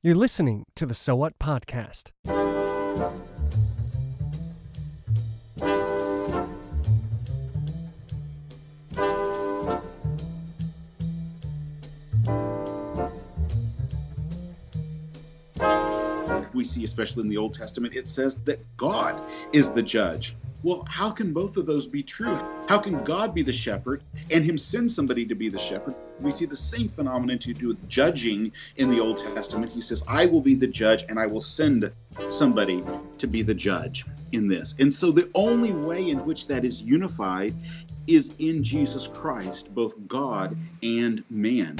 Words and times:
You're 0.00 0.14
listening 0.14 0.64
to 0.76 0.86
the 0.86 0.94
So 0.94 1.16
What 1.16 1.36
podcast. 1.40 2.12
We 16.54 16.64
see, 16.64 16.84
especially 16.84 17.22
in 17.22 17.28
the 17.28 17.36
Old 17.36 17.54
Testament, 17.54 17.96
it 17.96 18.06
says 18.06 18.40
that 18.42 18.60
God 18.76 19.20
is 19.52 19.72
the 19.72 19.82
judge. 19.82 20.36
Well, 20.64 20.84
how 20.88 21.10
can 21.10 21.32
both 21.32 21.56
of 21.56 21.66
those 21.66 21.86
be 21.86 22.02
true? 22.02 22.34
How 22.68 22.78
can 22.78 23.04
God 23.04 23.32
be 23.32 23.42
the 23.42 23.52
shepherd 23.52 24.02
and 24.30 24.44
Him 24.44 24.58
send 24.58 24.90
somebody 24.90 25.24
to 25.26 25.34
be 25.36 25.48
the 25.48 25.58
shepherd? 25.58 25.94
We 26.20 26.32
see 26.32 26.46
the 26.46 26.56
same 26.56 26.88
phenomenon 26.88 27.38
to 27.40 27.54
do 27.54 27.68
with 27.68 27.88
judging 27.88 28.50
in 28.76 28.90
the 28.90 28.98
Old 28.98 29.18
Testament. 29.18 29.70
He 29.70 29.80
says, 29.80 30.02
I 30.08 30.26
will 30.26 30.40
be 30.40 30.56
the 30.56 30.66
judge 30.66 31.04
and 31.08 31.18
I 31.18 31.26
will 31.26 31.40
send 31.40 31.92
somebody 32.26 32.82
to 33.18 33.26
be 33.28 33.42
the 33.42 33.54
judge 33.54 34.04
in 34.32 34.48
this. 34.48 34.74
And 34.80 34.92
so 34.92 35.12
the 35.12 35.30
only 35.36 35.72
way 35.72 36.08
in 36.08 36.24
which 36.24 36.48
that 36.48 36.64
is 36.64 36.82
unified 36.82 37.54
is 38.08 38.34
in 38.38 38.64
Jesus 38.64 39.06
Christ, 39.06 39.72
both 39.72 39.94
God 40.08 40.56
and 40.82 41.22
man. 41.30 41.76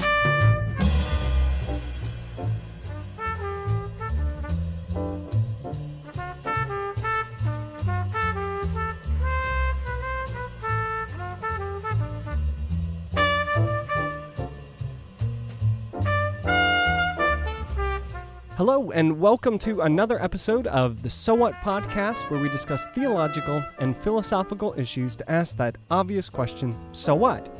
And 18.93 19.19
welcome 19.19 19.59
to 19.59 19.81
another 19.81 20.21
episode 20.21 20.65
of 20.65 21.03
the 21.03 21.09
So 21.09 21.35
What 21.35 21.53
podcast, 21.55 22.29
where 22.29 22.39
we 22.39 22.49
discuss 22.49 22.87
theological 22.95 23.63
and 23.79 23.95
philosophical 23.95 24.73
issues 24.77 25.15
to 25.17 25.31
ask 25.31 25.57
that 25.57 25.77
obvious 25.91 26.29
question 26.29 26.75
so 26.91 27.13
what? 27.13 27.55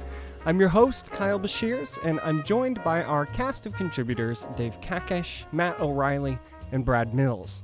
I'm 0.45 0.59
your 0.59 0.69
host, 0.69 1.11
Kyle 1.11 1.39
Beshears, 1.39 1.97
and 2.03 2.19
I'm 2.21 2.43
joined 2.43 2.83
by 2.83 3.03
our 3.03 3.25
cast 3.25 3.65
of 3.65 3.73
contributors 3.73 4.47
Dave 4.55 4.79
Kakesh, 4.81 5.45
Matt 5.51 5.79
O'Reilly, 5.79 6.39
and 6.71 6.83
Brad 6.83 7.13
Mills. 7.13 7.61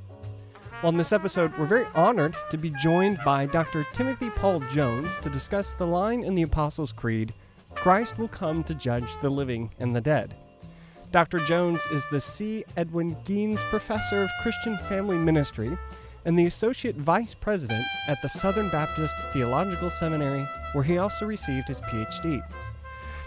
Well, 0.84 0.92
in 0.92 0.98
this 0.98 1.14
episode, 1.14 1.58
we're 1.58 1.66
very 1.66 1.88
honored 1.96 2.36
to 2.52 2.58
be 2.58 2.70
joined 2.82 3.20
by 3.26 3.46
Dr. 3.46 3.86
Timothy 3.94 4.30
Paul 4.30 4.60
Jones 4.70 5.18
to 5.20 5.30
discuss 5.30 5.74
the 5.74 5.88
line 5.88 6.24
in 6.24 6.36
the 6.36 6.44
Apostles' 6.44 6.92
Creed 6.92 7.34
Christ 7.74 8.18
will 8.18 8.28
come 8.28 8.64
to 8.64 8.74
judge 8.76 9.18
the 9.22 9.30
living 9.30 9.72
and 9.80 9.96
the 9.96 10.02
dead. 10.02 10.36
Dr. 11.16 11.40
Jones 11.40 11.86
is 11.94 12.06
the 12.12 12.20
C. 12.20 12.66
Edwin 12.76 13.16
Gheens 13.24 13.64
Professor 13.70 14.22
of 14.22 14.30
Christian 14.42 14.78
Family 14.90 15.18
Ministry 15.18 15.78
and 16.26 16.38
the 16.38 16.48
Associate 16.48 16.94
Vice 16.94 17.34
President 17.34 17.86
at 18.10 18.22
the 18.22 18.28
Southern 18.28 18.68
Baptist 18.68 19.16
Theological 19.32 19.90
Seminary, 19.90 20.46
where 20.74 20.84
he 20.84 20.98
also 20.98 21.26
received 21.26 21.70
his 21.70 21.80
PhD. 21.80 22.44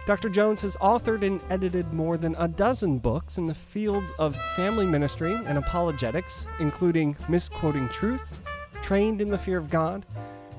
Dr. 0.05 0.29
Jones 0.29 0.61
has 0.61 0.77
authored 0.83 1.23
and 1.23 1.41
edited 1.49 1.91
more 1.95 2.19
than 2.19 2.37
a 2.39 2.47
dozen 2.47 2.99
books 2.99 3.39
in 3.39 3.47
the 3.47 3.55
fields 3.55 4.13
of 4.19 4.37
family 4.55 4.85
ministry 4.85 5.33
and 5.47 5.57
apologetics, 5.57 6.47
including 6.61 7.17
Misquoting 7.27 7.89
Truth, 7.89 8.39
Trained 8.83 9.23
in 9.23 9.31
the 9.31 9.39
Fear 9.39 9.57
of 9.57 9.71
God, 9.71 10.05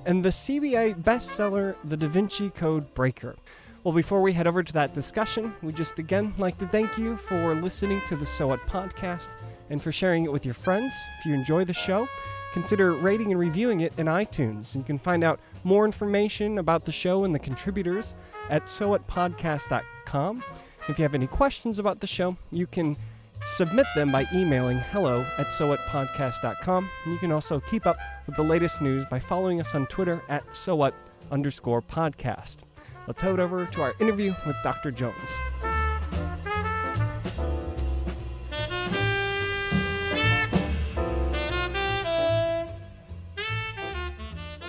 and 0.07 0.25
the 0.25 0.29
CBA 0.29 1.03
bestseller 1.03 1.75
The 1.83 1.95
Da 1.95 2.07
Vinci 2.07 2.49
Code 2.49 2.91
Breaker. 2.95 3.35
Well, 3.83 3.93
before 3.93 4.21
we 4.21 4.33
head 4.33 4.45
over 4.45 4.61
to 4.61 4.73
that 4.73 4.93
discussion, 4.93 5.53
we 5.63 5.71
just 5.71 5.99
again 5.99 6.33
like 6.37 6.57
to 6.57 6.67
thank 6.67 6.97
you 6.97 7.15
for 7.15 7.55
listening 7.55 8.01
to 8.07 8.17
the 8.17 8.25
So 8.25 8.47
What 8.47 8.59
podcast 8.67 9.29
and 9.69 9.81
for 9.81 9.93
sharing 9.93 10.25
it 10.25 10.31
with 10.33 10.43
your 10.43 10.53
friends. 10.53 10.93
If 11.19 11.25
you 11.25 11.33
enjoy 11.33 11.63
the 11.63 11.73
show, 11.73 12.05
consider 12.51 12.91
rating 12.91 13.31
and 13.31 13.39
reviewing 13.39 13.79
it 13.79 13.93
in 13.97 14.07
iTunes. 14.07 14.75
You 14.75 14.83
can 14.83 14.99
find 14.99 15.23
out 15.23 15.39
more 15.63 15.85
information 15.85 16.57
about 16.57 16.83
the 16.83 16.91
show 16.91 17.23
and 17.23 17.33
the 17.33 17.39
contributors 17.39 18.15
at 18.49 18.65
sowhatpodcast.com. 18.65 20.43
If 20.89 20.99
you 20.99 21.03
have 21.03 21.15
any 21.15 21.27
questions 21.27 21.79
about 21.79 22.01
the 22.01 22.07
show, 22.07 22.35
you 22.51 22.67
can 22.67 22.97
submit 23.45 23.85
them 23.95 24.11
by 24.11 24.27
emailing 24.33 24.79
hello 24.91 25.25
at 25.37 25.47
sowhatpodcast.com. 25.47 26.89
You 27.07 27.17
can 27.17 27.31
also 27.31 27.61
keep 27.61 27.87
up 27.87 27.97
with 28.25 28.35
the 28.35 28.43
latest 28.43 28.81
news 28.81 29.05
by 29.05 29.19
following 29.19 29.61
us 29.61 29.73
on 29.73 29.87
Twitter 29.87 30.21
at 30.27 30.45
sowhat 30.47 30.91
underscore 31.31 31.81
podcast. 31.81 32.57
Let's 33.09 33.21
head 33.21 33.39
over 33.39 33.65
to 33.65 33.81
our 33.81 33.95
interview 33.99 34.35
with 34.45 34.55
Dr. 34.61 34.91
Jones. 34.91 35.15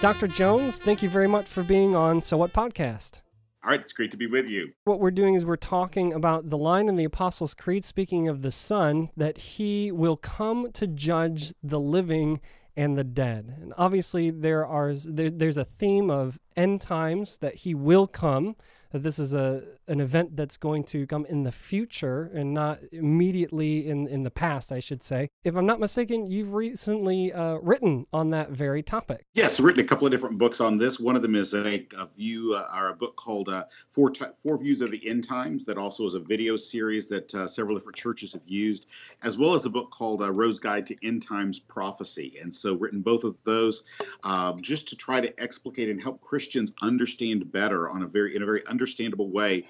Dr. 0.00 0.26
Jones, 0.26 0.80
thank 0.80 1.02
you 1.02 1.10
very 1.10 1.26
much 1.26 1.50
for 1.50 1.62
being 1.62 1.94
on 1.94 2.22
So 2.22 2.38
What 2.38 2.54
Podcast. 2.54 3.20
All 3.62 3.72
right, 3.72 3.78
it's 3.78 3.92
great 3.92 4.10
to 4.12 4.16
be 4.16 4.26
with 4.26 4.48
you. 4.48 4.72
What 4.84 5.00
we're 5.00 5.10
doing 5.10 5.34
is 5.34 5.44
we're 5.44 5.56
talking 5.56 6.14
about 6.14 6.48
the 6.48 6.56
line 6.56 6.88
in 6.88 6.96
the 6.96 7.04
Apostles' 7.04 7.52
Creed, 7.52 7.84
speaking 7.84 8.26
of 8.26 8.40
the 8.40 8.50
Son, 8.50 9.10
that 9.18 9.36
he 9.36 9.92
will 9.92 10.16
come 10.16 10.72
to 10.72 10.86
judge 10.86 11.52
the 11.62 11.78
living 11.78 12.40
and 12.76 12.96
the 12.96 13.04
dead. 13.04 13.56
And 13.60 13.74
obviously, 13.76 14.30
there 14.30 14.66
are 14.66 14.94
there, 14.94 15.30
there's 15.30 15.58
a 15.58 15.64
theme 15.64 16.10
of 16.10 16.38
end 16.56 16.80
times 16.80 17.38
that 17.38 17.56
he 17.56 17.74
will 17.74 18.06
come. 18.06 18.56
That 18.90 19.02
this 19.02 19.18
is 19.18 19.34
a 19.34 19.62
an 19.86 20.00
event 20.00 20.36
that's 20.36 20.56
going 20.56 20.84
to 20.84 21.06
come 21.06 21.24
in 21.26 21.42
the 21.44 21.52
future 21.52 22.30
and 22.34 22.52
not 22.52 22.80
immediately 22.92 23.88
in 23.88 24.08
in 24.08 24.22
the 24.22 24.30
past, 24.30 24.72
I 24.72 24.80
should 24.80 25.02
say. 25.02 25.30
If 25.44 25.56
I'm 25.56 25.66
not 25.66 25.80
mistaken, 25.80 26.26
you've 26.26 26.52
recently 26.54 27.32
uh, 27.32 27.54
written 27.54 28.06
on 28.12 28.30
that 28.30 28.50
very 28.50 28.82
topic. 28.82 29.24
Yes, 29.34 29.58
I've 29.58 29.66
written 29.66 29.84
a 29.84 29.86
couple 29.86 30.06
of 30.06 30.10
different 30.10 30.38
books 30.38 30.60
on 30.60 30.78
this. 30.78 30.98
One 30.98 31.16
of 31.16 31.22
them 31.22 31.34
is 31.34 31.54
a, 31.54 31.86
a 31.96 32.06
view 32.06 32.54
uh, 32.54 32.66
or 32.76 32.88
a 32.88 32.94
book 32.94 33.16
called 33.16 33.48
uh, 33.48 33.64
Four 33.88 34.12
Four 34.34 34.58
Views 34.58 34.80
of 34.80 34.90
the 34.90 35.08
End 35.08 35.24
Times. 35.24 35.64
That 35.64 35.78
also 35.78 36.04
is 36.06 36.14
a 36.14 36.20
video 36.20 36.56
series 36.56 37.08
that 37.08 37.34
uh, 37.34 37.46
several 37.46 37.76
different 37.76 37.96
churches 37.96 38.32
have 38.32 38.46
used, 38.46 38.86
as 39.22 39.38
well 39.38 39.54
as 39.54 39.66
a 39.66 39.70
book 39.70 39.90
called 39.90 40.22
uh, 40.22 40.32
Rose 40.32 40.58
Guide 40.58 40.86
to 40.86 41.06
End 41.06 41.22
Times 41.22 41.58
Prophecy. 41.58 42.38
And 42.40 42.54
so, 42.54 42.74
written 42.74 43.02
both 43.02 43.24
of 43.24 43.42
those 43.44 43.84
um, 44.24 44.60
just 44.60 44.88
to 44.88 44.96
try 44.96 45.20
to 45.20 45.40
explicate 45.40 45.88
and 45.88 46.02
help 46.02 46.20
Christians 46.20 46.74
understand 46.82 47.50
better 47.52 47.88
on 47.88 48.02
a 48.02 48.06
very 48.06 48.34
in 48.34 48.42
a 48.42 48.46
very 48.46 48.66
understandable 48.80 49.30
way 49.30 49.66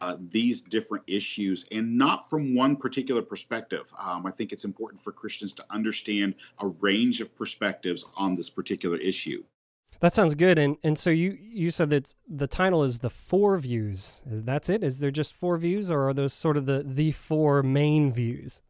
uh, 0.00 0.16
these 0.30 0.62
different 0.62 1.04
issues 1.08 1.66
and 1.72 1.98
not 1.98 2.30
from 2.30 2.54
one 2.54 2.76
particular 2.76 3.20
perspective. 3.20 3.92
Um, 4.00 4.24
I 4.24 4.30
think 4.30 4.52
it's 4.52 4.64
important 4.64 5.00
for 5.00 5.12
Christians 5.12 5.52
to 5.54 5.64
understand 5.70 6.36
a 6.60 6.68
range 6.68 7.20
of 7.20 7.34
perspectives 7.36 8.04
on 8.16 8.34
this 8.34 8.48
particular 8.48 8.96
issue. 8.96 9.42
That 10.00 10.14
sounds 10.14 10.34
good. 10.34 10.58
And 10.58 10.76
and 10.84 10.98
so 10.98 11.10
you 11.10 11.36
you 11.40 11.70
said 11.70 11.90
that 11.90 12.14
the 12.28 12.46
title 12.46 12.84
is 12.84 13.00
the 13.00 13.10
four 13.10 13.58
views. 13.58 14.20
That's 14.26 14.68
it. 14.68 14.84
Is 14.84 15.00
there 15.00 15.10
just 15.10 15.34
four 15.34 15.56
views, 15.58 15.90
or 15.90 16.08
are 16.08 16.14
those 16.14 16.32
sort 16.32 16.56
of 16.56 16.66
the 16.66 16.84
the 16.86 17.12
four 17.12 17.62
main 17.62 18.12
views? 18.12 18.60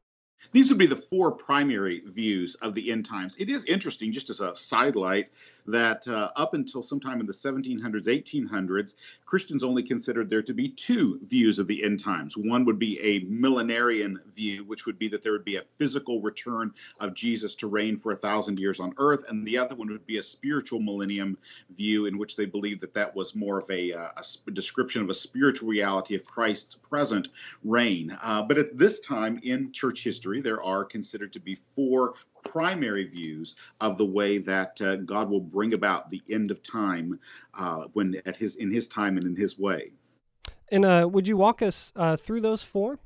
These 0.52 0.68
would 0.70 0.78
be 0.78 0.86
the 0.86 0.96
four 0.96 1.32
primary 1.32 2.00
views 2.06 2.54
of 2.56 2.74
the 2.74 2.92
end 2.92 3.06
times. 3.06 3.36
It 3.38 3.48
is 3.48 3.64
interesting, 3.64 4.12
just 4.12 4.30
as 4.30 4.40
a 4.40 4.54
sidelight, 4.54 5.30
that 5.66 6.06
uh, 6.08 6.30
up 6.36 6.54
until 6.54 6.82
sometime 6.82 7.20
in 7.20 7.26
the 7.26 7.32
1700s, 7.32 8.06
1800s, 8.06 8.94
Christians 9.24 9.64
only 9.64 9.82
considered 9.82 10.28
there 10.28 10.42
to 10.42 10.54
be 10.54 10.68
two 10.68 11.18
views 11.22 11.58
of 11.58 11.66
the 11.66 11.84
end 11.84 12.02
times. 12.02 12.36
One 12.36 12.64
would 12.64 12.78
be 12.78 13.00
a 13.00 13.20
millenarian 13.20 14.18
view, 14.34 14.64
which 14.64 14.86
would 14.86 14.98
be 14.98 15.08
that 15.08 15.22
there 15.22 15.32
would 15.32 15.44
be 15.44 15.56
a 15.56 15.62
physical 15.62 16.20
return 16.20 16.72
of 17.00 17.14
Jesus 17.14 17.54
to 17.56 17.66
reign 17.66 17.96
for 17.96 18.12
a 18.12 18.16
thousand 18.16 18.58
years 18.58 18.80
on 18.80 18.94
earth, 18.98 19.24
and 19.28 19.46
the 19.46 19.58
other 19.58 19.74
one 19.74 19.88
would 19.90 20.06
be 20.06 20.18
a 20.18 20.22
spiritual 20.22 20.80
millennium 20.80 21.38
view, 21.76 22.06
in 22.06 22.18
which 22.18 22.36
they 22.36 22.46
believed 22.46 22.80
that 22.82 22.94
that 22.94 23.14
was 23.14 23.34
more 23.34 23.58
of 23.58 23.70
a, 23.70 23.92
uh, 23.92 24.08
a 24.46 24.50
description 24.50 25.02
of 25.02 25.10
a 25.10 25.14
spiritual 25.14 25.68
reality 25.68 26.14
of 26.14 26.24
Christ's 26.24 26.74
present 26.74 27.28
reign. 27.62 28.16
Uh, 28.22 28.42
but 28.42 28.58
at 28.58 28.76
this 28.76 29.00
time 29.00 29.40
in 29.42 29.72
church 29.72 30.04
history, 30.04 30.40
there 30.40 30.62
are 30.62 30.84
considered 30.84 31.32
to 31.32 31.40
be 31.40 31.54
four 31.54 32.14
primary 32.44 33.04
views 33.04 33.56
of 33.80 33.98
the 33.98 34.04
way 34.04 34.38
that 34.38 34.80
uh, 34.80 34.96
God 34.96 35.28
will 35.30 35.40
bring 35.40 35.74
about 35.74 36.10
the 36.10 36.22
end 36.30 36.50
of 36.50 36.62
time 36.62 37.18
uh, 37.58 37.84
when 37.92 38.20
at 38.26 38.36
his 38.36 38.56
in 38.56 38.70
his 38.70 38.88
time 38.88 39.16
and 39.16 39.26
in 39.26 39.36
his 39.36 39.58
way. 39.58 39.92
And 40.70 40.84
uh, 40.84 41.08
would 41.10 41.28
you 41.28 41.36
walk 41.36 41.62
us 41.62 41.92
uh, 41.96 42.16
through 42.16 42.40
those 42.40 42.62
four? 42.62 42.98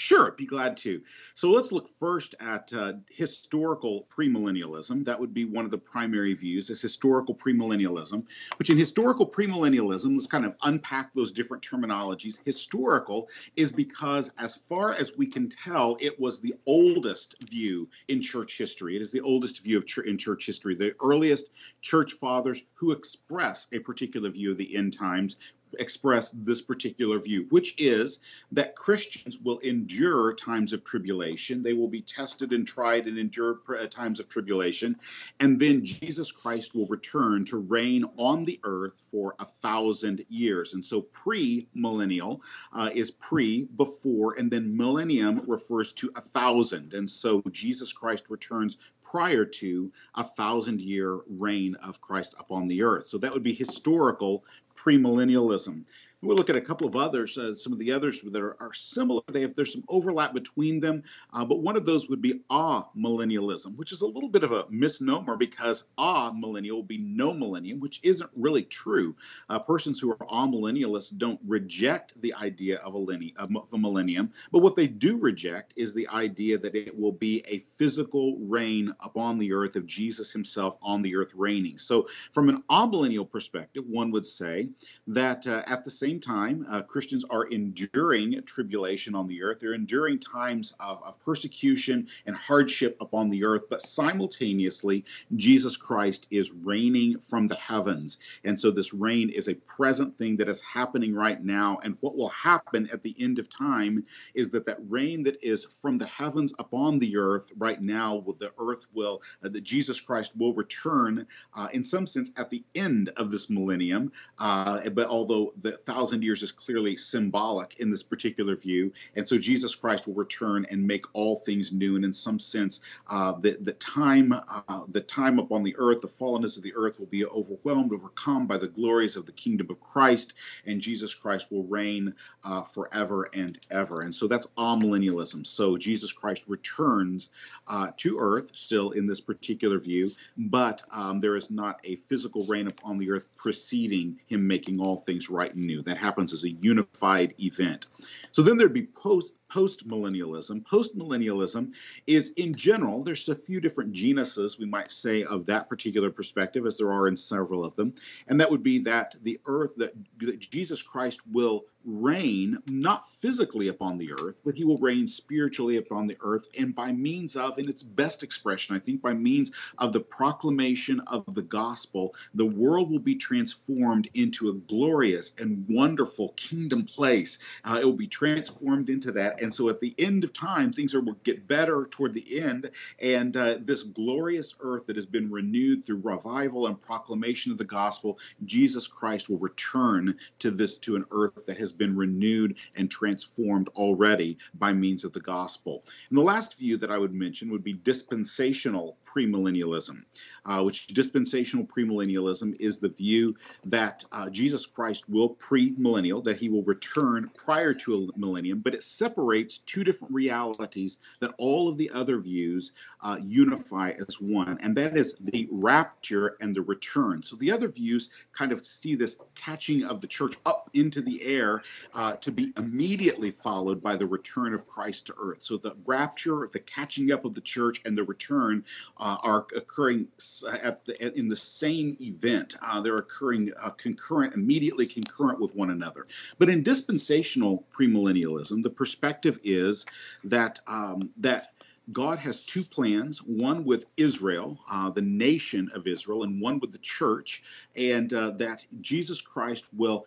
Sure, 0.00 0.30
be 0.30 0.46
glad 0.46 0.78
to. 0.78 1.02
So 1.34 1.50
let's 1.50 1.72
look 1.72 1.86
first 1.86 2.34
at 2.40 2.72
uh, 2.72 2.94
historical 3.10 4.06
premillennialism. 4.08 5.04
That 5.04 5.20
would 5.20 5.34
be 5.34 5.44
one 5.44 5.66
of 5.66 5.70
the 5.70 5.76
primary 5.76 6.32
views, 6.32 6.70
is 6.70 6.80
historical 6.80 7.34
premillennialism, 7.34 8.26
which 8.58 8.70
in 8.70 8.78
historical 8.78 9.30
premillennialism, 9.30 10.14
let's 10.14 10.26
kind 10.26 10.46
of 10.46 10.54
unpack 10.62 11.12
those 11.12 11.32
different 11.32 11.62
terminologies. 11.62 12.40
Historical 12.46 13.28
is 13.56 13.72
because, 13.72 14.32
as 14.38 14.56
far 14.56 14.94
as 14.94 15.18
we 15.18 15.26
can 15.26 15.50
tell, 15.50 15.98
it 16.00 16.18
was 16.18 16.40
the 16.40 16.54
oldest 16.64 17.36
view 17.50 17.86
in 18.08 18.22
church 18.22 18.56
history. 18.56 18.96
It 18.96 19.02
is 19.02 19.12
the 19.12 19.20
oldest 19.20 19.62
view 19.62 19.76
of 19.76 19.86
ch- 19.86 19.98
in 19.98 20.16
church 20.16 20.46
history. 20.46 20.76
The 20.76 20.94
earliest 21.04 21.50
church 21.82 22.14
fathers 22.14 22.64
who 22.72 22.92
express 22.92 23.68
a 23.70 23.78
particular 23.80 24.30
view 24.30 24.52
of 24.52 24.56
the 24.56 24.74
end 24.74 24.94
times 24.94 25.36
express 25.78 26.30
this 26.32 26.62
particular 26.62 27.20
view, 27.20 27.46
which 27.50 27.80
is 27.80 28.20
that 28.52 28.74
Christians 28.74 29.38
will 29.38 29.58
endure 29.58 30.34
times 30.34 30.72
of 30.72 30.84
tribulation. 30.84 31.62
They 31.62 31.72
will 31.72 31.88
be 31.88 32.02
tested 32.02 32.52
and 32.52 32.66
tried 32.66 33.06
and 33.06 33.18
endure 33.18 33.60
uh, 33.68 33.86
times 33.86 34.20
of 34.20 34.28
tribulation. 34.28 34.96
And 35.38 35.60
then 35.60 35.84
Jesus 35.84 36.32
Christ 36.32 36.74
will 36.74 36.86
return 36.86 37.44
to 37.46 37.58
reign 37.58 38.04
on 38.16 38.44
the 38.44 38.60
earth 38.64 39.08
for 39.10 39.34
a 39.38 39.44
thousand 39.44 40.24
years. 40.28 40.74
And 40.74 40.84
so 40.84 41.02
pre 41.02 41.68
millennial 41.74 42.42
uh, 42.72 42.90
is 42.94 43.10
pre, 43.10 43.64
before, 43.64 44.34
and 44.38 44.50
then 44.50 44.76
millennium 44.76 45.42
refers 45.46 45.92
to 45.94 46.10
a 46.16 46.20
thousand. 46.20 46.94
And 46.94 47.08
so 47.08 47.42
Jesus 47.50 47.92
Christ 47.92 48.26
returns 48.28 48.76
prior 49.10 49.44
to 49.44 49.90
a 50.14 50.22
thousand 50.22 50.80
year 50.80 51.18
reign 51.28 51.74
of 51.76 52.00
Christ 52.00 52.34
upon 52.38 52.66
the 52.66 52.82
earth. 52.82 53.08
So 53.08 53.18
that 53.18 53.32
would 53.32 53.42
be 53.42 53.54
historical 53.54 54.44
premillennialism. 54.84 55.84
We'll 56.22 56.36
look 56.36 56.50
at 56.50 56.56
a 56.56 56.60
couple 56.60 56.86
of 56.86 56.96
others, 56.96 57.38
uh, 57.38 57.54
some 57.54 57.72
of 57.72 57.78
the 57.78 57.92
others 57.92 58.20
that 58.20 58.42
are, 58.42 58.54
are, 58.60 58.74
similar. 58.74 59.22
They 59.26 59.40
have 59.40 59.54
there's 59.54 59.72
some 59.72 59.84
overlap 59.88 60.34
between 60.34 60.78
them, 60.78 61.04
uh, 61.32 61.46
but 61.46 61.60
one 61.60 61.76
of 61.76 61.86
those 61.86 62.10
would 62.10 62.20
be 62.20 62.42
ah 62.50 62.88
millennialism, 62.94 63.74
which 63.76 63.90
is 63.90 64.02
a 64.02 64.06
little 64.06 64.28
bit 64.28 64.44
of 64.44 64.52
a 64.52 64.66
misnomer 64.68 65.38
because 65.38 65.88
ah 65.96 66.30
millennial 66.36 66.76
will 66.76 66.82
be 66.82 66.98
no 66.98 67.32
millennium, 67.32 67.80
which 67.80 68.00
isn't 68.02 68.30
really 68.36 68.64
true. 68.64 69.16
Uh, 69.48 69.58
persons 69.60 69.98
who 69.98 70.10
are 70.10 70.26
ah 70.28 70.46
millennialists 70.46 71.16
don't 71.16 71.40
reject 71.46 72.20
the 72.20 72.34
idea 72.34 72.76
of 72.80 72.92
a, 72.92 72.98
linear, 72.98 73.32
of 73.38 73.50
a 73.72 73.78
millennium, 73.78 74.30
but 74.52 74.60
what 74.60 74.76
they 74.76 74.86
do 74.88 75.16
reject 75.16 75.72
is 75.78 75.94
the 75.94 76.08
idea 76.08 76.58
that 76.58 76.74
it 76.74 76.98
will 76.98 77.12
be 77.12 77.42
a 77.48 77.58
physical 77.58 78.36
reign 78.40 78.92
upon 79.00 79.38
the 79.38 79.54
earth 79.54 79.74
of 79.74 79.86
Jesus 79.86 80.30
himself 80.30 80.76
on 80.82 81.00
the 81.00 81.16
earth 81.16 81.32
reigning. 81.34 81.78
So, 81.78 82.08
from 82.32 82.50
an 82.50 82.62
amillennial 82.68 83.28
perspective, 83.28 83.84
one 83.86 84.10
would 84.10 84.26
say 84.26 84.68
that 85.06 85.46
uh, 85.46 85.62
at 85.66 85.84
the 85.84 85.90
same 85.90 86.09
same 86.10 86.18
time, 86.18 86.66
uh, 86.68 86.82
Christians 86.82 87.24
are 87.30 87.44
enduring 87.44 88.42
tribulation 88.42 89.14
on 89.14 89.28
the 89.28 89.44
earth. 89.44 89.60
They're 89.60 89.74
enduring 89.74 90.18
times 90.18 90.74
of, 90.80 91.00
of 91.04 91.24
persecution 91.24 92.08
and 92.26 92.34
hardship 92.34 92.96
upon 93.00 93.30
the 93.30 93.44
earth, 93.44 93.66
but 93.70 93.80
simultaneously, 93.80 95.04
Jesus 95.36 95.76
Christ 95.76 96.26
is 96.32 96.50
reigning 96.50 97.20
from 97.20 97.46
the 97.46 97.54
heavens. 97.54 98.18
And 98.42 98.58
so 98.58 98.72
this 98.72 98.92
reign 98.92 99.28
is 99.28 99.48
a 99.48 99.54
present 99.54 100.18
thing 100.18 100.38
that 100.38 100.48
is 100.48 100.60
happening 100.62 101.14
right 101.14 101.40
now. 101.40 101.78
And 101.84 101.96
what 102.00 102.16
will 102.16 102.30
happen 102.30 102.88
at 102.92 103.04
the 103.04 103.14
end 103.20 103.38
of 103.38 103.48
time 103.48 104.02
is 104.34 104.50
that 104.50 104.66
that 104.66 104.78
reign 104.88 105.22
that 105.24 105.38
is 105.44 105.64
from 105.64 105.96
the 105.96 106.06
heavens 106.06 106.52
upon 106.58 106.98
the 106.98 107.18
earth 107.18 107.52
right 107.56 107.80
now, 107.80 108.24
the 108.40 108.52
earth 108.58 108.88
will, 108.92 109.22
uh, 109.44 109.48
that 109.48 109.62
Jesus 109.62 110.00
Christ 110.00 110.36
will 110.36 110.54
return 110.54 111.28
uh, 111.54 111.68
in 111.72 111.84
some 111.84 112.06
sense 112.06 112.32
at 112.36 112.50
the 112.50 112.64
end 112.74 113.10
of 113.16 113.30
this 113.30 113.48
millennium. 113.48 114.10
Uh, 114.40 114.90
but 114.90 115.06
although 115.06 115.52
the 115.58 115.72
thousand 116.00 116.22
years 116.22 116.42
is 116.42 116.50
clearly 116.50 116.96
symbolic 116.96 117.78
in 117.78 117.90
this 117.90 118.02
particular 118.02 118.56
view. 118.56 118.90
And 119.16 119.28
so 119.28 119.36
Jesus 119.36 119.74
Christ 119.74 120.06
will 120.06 120.14
return 120.14 120.64
and 120.70 120.86
make 120.86 121.04
all 121.12 121.36
things 121.36 121.72
new. 121.72 121.96
And 121.96 122.04
in 122.06 122.12
some 122.12 122.38
sense, 122.38 122.80
uh, 123.08 123.32
the, 123.32 123.58
the 123.60 123.72
time 123.72 124.32
uh, 124.32 124.84
the 124.88 125.02
time 125.02 125.38
upon 125.38 125.62
the 125.62 125.76
earth, 125.76 126.00
the 126.00 126.08
fallenness 126.08 126.56
of 126.56 126.62
the 126.62 126.74
earth 126.74 126.98
will 126.98 127.06
be 127.06 127.26
overwhelmed, 127.26 127.92
overcome 127.92 128.46
by 128.46 128.56
the 128.56 128.68
glories 128.68 129.16
of 129.16 129.26
the 129.26 129.32
kingdom 129.32 129.66
of 129.70 129.78
Christ, 129.80 130.32
and 130.64 130.80
Jesus 130.80 131.14
Christ 131.14 131.52
will 131.52 131.64
reign 131.64 132.14
uh, 132.44 132.62
forever 132.62 133.28
and 133.34 133.58
ever. 133.70 134.00
And 134.00 134.14
so 134.14 134.26
that's 134.26 134.46
amillennialism. 134.56 135.46
So 135.46 135.76
Jesus 135.76 136.12
Christ 136.12 136.46
returns 136.48 137.28
uh, 137.68 137.90
to 137.98 138.18
earth 138.18 138.52
still 138.54 138.92
in 138.92 139.06
this 139.06 139.20
particular 139.20 139.78
view, 139.78 140.12
but 140.36 140.82
um, 140.92 141.20
there 141.20 141.36
is 141.36 141.50
not 141.50 141.78
a 141.84 141.96
physical 141.96 142.46
reign 142.46 142.68
upon 142.68 142.98
the 142.98 143.10
earth 143.10 143.26
preceding 143.36 144.18
him 144.26 144.46
making 144.46 144.80
all 144.80 144.96
things 144.96 145.28
right 145.28 145.54
and 145.54 145.66
new 145.66 145.82
that 145.90 145.98
happens 145.98 146.32
as 146.32 146.44
a 146.44 146.50
unified 146.50 147.34
event. 147.40 147.86
So 148.30 148.42
then 148.42 148.56
there'd 148.56 148.72
be 148.72 148.86
post 148.86 149.34
post 149.50 149.88
millennialism. 149.88 150.64
Post 150.64 150.96
millennialism 150.96 151.72
is, 152.06 152.30
in 152.36 152.54
general, 152.54 153.02
there's 153.02 153.28
a 153.28 153.34
few 153.34 153.60
different 153.60 153.92
genuses, 153.92 154.58
we 154.58 154.66
might 154.66 154.90
say, 154.90 155.24
of 155.24 155.46
that 155.46 155.68
particular 155.68 156.10
perspective, 156.10 156.66
as 156.66 156.78
there 156.78 156.92
are 156.92 157.08
in 157.08 157.16
several 157.16 157.64
of 157.64 157.74
them. 157.76 157.94
And 158.28 158.40
that 158.40 158.50
would 158.50 158.62
be 158.62 158.78
that 158.80 159.16
the 159.22 159.40
earth, 159.46 159.76
that, 159.76 159.92
that 160.18 160.40
Jesus 160.40 160.82
Christ 160.82 161.20
will 161.30 161.64
reign, 161.84 162.58
not 162.66 163.08
physically 163.08 163.68
upon 163.68 163.96
the 163.96 164.12
earth, 164.12 164.36
but 164.44 164.54
he 164.54 164.64
will 164.64 164.78
reign 164.78 165.06
spiritually 165.06 165.78
upon 165.78 166.06
the 166.06 166.16
earth, 166.20 166.46
and 166.58 166.74
by 166.74 166.92
means 166.92 167.36
of, 167.36 167.58
in 167.58 167.68
its 167.68 167.82
best 167.82 168.22
expression, 168.22 168.76
I 168.76 168.78
think 168.78 169.00
by 169.00 169.14
means 169.14 169.52
of 169.78 169.92
the 169.92 170.00
proclamation 170.00 171.00
of 171.06 171.24
the 171.34 171.42
gospel, 171.42 172.14
the 172.34 172.44
world 172.44 172.90
will 172.90 172.98
be 172.98 173.14
transformed 173.14 174.08
into 174.14 174.50
a 174.50 174.54
glorious 174.54 175.34
and 175.38 175.64
wonderful 175.68 176.34
kingdom 176.36 176.84
place. 176.84 177.38
Uh, 177.64 177.78
it 177.80 177.84
will 177.84 177.92
be 177.92 178.06
transformed 178.06 178.90
into 178.90 179.12
that 179.12 179.39
and 179.40 179.54
so 179.54 179.68
at 179.68 179.80
the 179.80 179.94
end 179.98 180.24
of 180.24 180.32
time, 180.32 180.72
things 180.72 180.94
are, 180.94 181.00
will 181.00 181.16
get 181.24 181.48
better 181.48 181.86
toward 181.90 182.14
the 182.14 182.40
end. 182.40 182.70
And 183.00 183.36
uh, 183.36 183.58
this 183.60 183.82
glorious 183.82 184.54
earth 184.60 184.86
that 184.86 184.96
has 184.96 185.06
been 185.06 185.30
renewed 185.30 185.84
through 185.84 186.00
revival 186.02 186.66
and 186.66 186.80
proclamation 186.80 187.52
of 187.52 187.58
the 187.58 187.64
gospel, 187.64 188.18
Jesus 188.44 188.86
Christ 188.86 189.28
will 189.30 189.38
return 189.38 190.16
to 190.40 190.50
this, 190.50 190.78
to 190.80 190.96
an 190.96 191.04
earth 191.10 191.46
that 191.46 191.58
has 191.58 191.72
been 191.72 191.96
renewed 191.96 192.58
and 192.76 192.90
transformed 192.90 193.68
already 193.74 194.38
by 194.54 194.72
means 194.72 195.04
of 195.04 195.12
the 195.12 195.20
gospel. 195.20 195.82
And 196.08 196.18
the 196.18 196.22
last 196.22 196.58
view 196.58 196.76
that 196.78 196.90
I 196.90 196.98
would 196.98 197.14
mention 197.14 197.50
would 197.50 197.64
be 197.64 197.72
dispensational 197.72 198.96
premillennialism, 199.04 200.04
uh, 200.44 200.62
which 200.62 200.86
dispensational 200.88 201.66
premillennialism 201.66 202.56
is 202.60 202.78
the 202.78 202.88
view 202.88 203.36
that 203.64 204.04
uh, 204.12 204.30
Jesus 204.30 204.66
Christ 204.66 205.08
will 205.08 205.30
premillennial, 205.30 206.22
that 206.24 206.38
he 206.38 206.48
will 206.48 206.62
return 206.62 207.30
prior 207.34 207.74
to 207.74 207.94
a 207.94 208.18
millennium, 208.18 208.60
but 208.60 208.74
it 208.74 208.82
separates 208.82 209.29
two 209.66 209.84
different 209.84 210.14
realities 210.14 210.98
that 211.20 211.34
all 211.38 211.68
of 211.68 211.76
the 211.76 211.90
other 211.90 212.18
views 212.18 212.72
uh, 213.00 213.18
unify 213.22 213.90
as 213.90 214.20
one, 214.20 214.58
and 214.60 214.76
that 214.76 214.96
is 214.96 215.16
the 215.20 215.48
rapture 215.50 216.36
and 216.40 216.54
the 216.54 216.62
return. 216.62 217.22
So 217.22 217.36
the 217.36 217.52
other 217.52 217.68
views 217.68 218.10
kind 218.32 218.52
of 218.52 218.66
see 218.66 218.94
this 218.94 219.20
catching 219.34 219.84
of 219.84 220.00
the 220.00 220.06
church 220.06 220.36
up 220.44 220.70
into 220.74 221.00
the 221.00 221.22
air 221.22 221.62
uh, 221.94 222.12
to 222.16 222.32
be 222.32 222.52
immediately 222.56 223.30
followed 223.30 223.82
by 223.82 223.96
the 223.96 224.06
return 224.06 224.54
of 224.54 224.66
Christ 224.66 225.06
to 225.06 225.14
earth. 225.20 225.42
So 225.42 225.56
the 225.56 225.76
rapture, 225.86 226.48
the 226.52 226.60
catching 226.60 227.12
up 227.12 227.24
of 227.24 227.34
the 227.34 227.40
church, 227.40 227.82
and 227.84 227.96
the 227.96 228.04
return 228.04 228.64
uh, 228.96 229.16
are 229.22 229.46
occurring 229.56 230.08
the, 230.18 231.12
in 231.14 231.28
the 231.28 231.36
same 231.36 231.96
event. 232.00 232.56
Uh, 232.62 232.80
they're 232.80 232.98
occurring 232.98 233.52
uh, 233.62 233.70
concurrent, 233.70 234.34
immediately 234.34 234.86
concurrent 234.86 235.40
with 235.40 235.54
one 235.54 235.70
another. 235.70 236.06
But 236.38 236.48
in 236.48 236.62
dispensational 236.62 237.64
premillennialism, 237.72 238.62
the 238.62 238.70
perspective 238.70 239.19
is 239.26 239.86
that 240.24 240.58
um, 240.66 241.10
that 241.18 241.48
God 241.92 242.18
has 242.18 242.40
two 242.40 242.62
plans 242.62 243.18
one 243.18 243.64
with 243.64 243.86
Israel, 243.96 244.58
uh, 244.70 244.90
the 244.90 245.02
nation 245.02 245.70
of 245.74 245.86
Israel, 245.86 246.22
and 246.22 246.40
one 246.40 246.60
with 246.60 246.72
the 246.72 246.78
church, 246.78 247.42
and 247.74 248.12
uh, 248.12 248.30
that 248.32 248.64
Jesus 248.80 249.20
Christ 249.20 249.68
will 249.74 250.06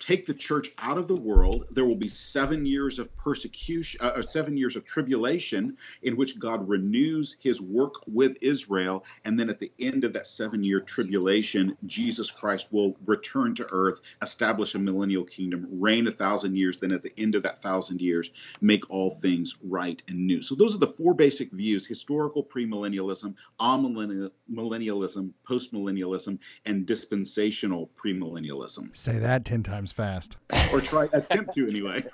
take 0.00 0.26
the 0.26 0.34
church 0.34 0.70
out 0.78 0.98
of 0.98 1.08
the 1.08 1.16
world. 1.16 1.66
There 1.70 1.84
will 1.84 1.96
be 1.96 2.08
seven 2.08 2.66
years 2.66 2.98
of 2.98 3.14
persecution, 3.16 4.00
uh, 4.02 4.22
seven 4.22 4.56
years 4.56 4.76
of 4.76 4.84
tribulation, 4.84 5.76
in 6.02 6.16
which 6.16 6.38
God 6.38 6.68
renews 6.68 7.36
his 7.40 7.60
work 7.60 7.94
with 8.06 8.36
Israel. 8.42 9.04
And 9.24 9.38
then 9.38 9.48
at 9.48 9.58
the 9.58 9.72
end 9.78 10.04
of 10.04 10.12
that 10.14 10.26
seven 10.26 10.64
year 10.64 10.80
tribulation, 10.80 11.76
Jesus 11.86 12.30
Christ 12.30 12.72
will 12.72 12.96
return 13.06 13.54
to 13.56 13.66
earth, 13.70 14.00
establish 14.20 14.74
a 14.74 14.78
millennial 14.78 15.24
kingdom, 15.24 15.66
reign 15.70 16.06
a 16.06 16.12
thousand 16.12 16.56
years. 16.56 16.78
Then 16.78 16.92
at 16.92 17.02
the 17.02 17.12
end 17.16 17.34
of 17.34 17.42
that 17.44 17.62
thousand 17.62 18.00
years, 18.00 18.30
make 18.60 18.90
all 18.90 19.10
things 19.10 19.56
right 19.62 20.02
and 20.08 20.26
new. 20.26 20.42
So 20.42 20.54
those 20.54 20.74
are 20.74 20.80
the 20.80 20.86
four 20.86 21.14
basic 21.14 21.50
views 21.52 21.86
historical 21.86 22.44
premillennialism, 22.44 23.36
amillennialism, 23.60 25.30
postmillennialism, 25.48 26.38
and 26.66 26.86
dispensational 26.86 27.90
premillennialism. 27.96 28.96
Say 28.96 29.18
that 29.18 29.44
10 29.44 29.62
times 29.62 29.83
fast. 29.92 30.36
or 30.72 30.80
try 30.80 31.08
attempt 31.12 31.54
to 31.54 31.68
anyway. 31.68 32.04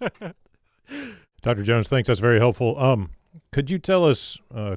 Dr. 1.42 1.62
Jones, 1.62 1.88
thanks. 1.88 2.08
That's 2.08 2.20
very 2.20 2.38
helpful. 2.38 2.78
Um, 2.78 3.10
could 3.52 3.70
you 3.70 3.78
tell 3.78 4.04
us, 4.04 4.38
uh, 4.54 4.76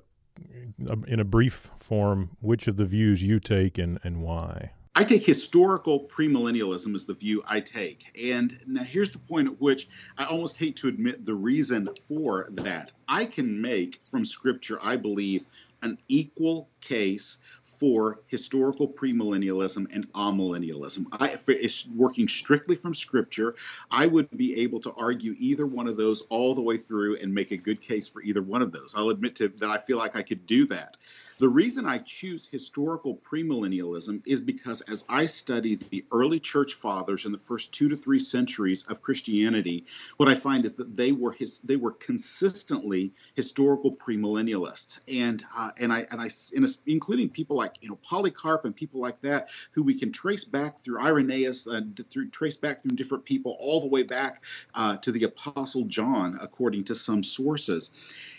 in 1.08 1.20
a 1.20 1.26
brief 1.26 1.72
form, 1.78 2.38
which 2.40 2.68
of 2.68 2.78
the 2.78 2.86
views 2.86 3.22
you 3.22 3.40
take 3.40 3.78
and, 3.78 4.00
and 4.04 4.22
why? 4.22 4.72
I 4.96 5.04
take 5.04 5.26
historical 5.26 6.02
premillennialism 6.02 6.94
as 6.94 7.08
the 7.08 7.16
view 7.16 7.42
I 7.48 7.62
take. 7.62 8.06
And 8.22 8.60
now 8.68 8.84
here's 8.84 9.10
the 9.10 9.18
point 9.18 9.48
at 9.48 9.60
which 9.60 9.88
I 10.20 10.26
almost 10.26 10.58
hate 10.58 10.76
to 10.78 10.88
admit 10.88 11.26
the 11.26 11.34
reason 11.34 11.88
for 12.08 12.48
that. 12.52 12.92
I 13.08 13.26
can 13.26 13.60
make 13.60 14.00
from 14.04 14.24
Scripture, 14.24 14.78
I 14.84 14.98
believe, 14.98 15.46
an 15.82 15.98
equal 16.08 16.70
case 16.80 17.40
for 17.84 18.22
historical 18.28 18.88
premillennialism 18.88 19.94
and 19.94 20.10
amillennialism. 20.14 21.06
I, 21.12 21.36
if 21.50 21.86
working 21.94 22.30
strictly 22.30 22.78
from 22.78 22.94
Scripture, 22.94 23.56
I 23.92 24.06
would 24.06 24.30
be 24.38 24.62
able 24.62 24.80
to 24.80 24.94
argue 24.94 25.36
either 25.38 25.68
one 25.68 25.90
of 25.90 25.98
those 25.98 26.22
all 26.30 26.56
the 26.56 26.62
way 26.62 26.78
through 26.78 27.18
and 27.18 27.34
make 27.34 27.52
a 27.52 27.58
good 27.58 27.82
case 27.82 28.08
for 28.08 28.22
either 28.22 28.42
one 28.42 28.62
of 28.62 28.72
those. 28.72 28.96
I'll 28.96 29.10
admit 29.10 29.36
to 29.36 29.50
that 29.58 29.70
I 29.70 29.80
feel 29.80 29.98
like 29.98 30.16
I 30.16 30.22
could 30.22 30.46
do 30.46 30.66
that. 30.68 30.96
The 31.40 31.50
reason 31.50 31.86
I 31.86 31.98
choose 31.98 32.46
historical 32.46 33.18
premillennialism 33.18 34.22
is 34.26 34.40
because 34.40 34.82
as 34.82 35.04
I 35.10 35.26
study 35.26 35.76
the 35.76 36.06
early 36.12 36.40
church 36.40 36.76
fathers 36.76 37.26
in 37.26 37.32
the 37.32 37.38
first 37.38 37.74
two 37.74 37.90
to 37.90 37.98
three 37.98 38.20
centuries 38.20 38.86
of 38.88 39.02
Christianity, 39.02 39.86
what 40.18 40.30
I 40.30 40.36
find 40.36 40.64
is 40.64 40.76
that 40.76 40.96
they 40.96 41.12
were 41.12 41.32
his, 41.32 41.60
they 41.60 41.76
were 41.76 41.92
consistently 41.92 43.12
historical 43.34 43.96
premillennialists, 43.96 45.02
and 45.12 45.44
uh, 45.58 45.72
and 45.78 45.92
I 45.92 46.06
and 46.12 46.22
I 46.22 46.28
a, 46.28 46.68
including 46.86 47.30
people 47.30 47.58
like 47.58 47.73
you 47.82 47.90
know 47.90 47.98
Polycarp 48.04 48.66
and 48.66 48.76
people 48.76 49.00
like 49.00 49.20
that 49.22 49.50
who 49.72 49.84
we 49.84 49.94
can 49.94 50.12
trace 50.12 50.44
back 50.46 50.80
through 50.80 51.02
Irenaeus, 51.02 51.68
uh, 51.68 51.82
through 52.10 52.30
trace 52.30 52.58
back 52.58 52.82
through 52.82 52.96
different 52.96 53.26
people 53.26 53.58
all 53.60 53.82
the 53.82 53.88
way 53.88 54.04
back 54.04 54.44
uh, 54.76 54.98
to 54.98 55.12
the 55.12 55.24
Apostle 55.24 55.86
John, 55.86 56.38
according 56.42 56.86
to 56.86 56.96
some 56.96 57.24
sources. 57.24 57.92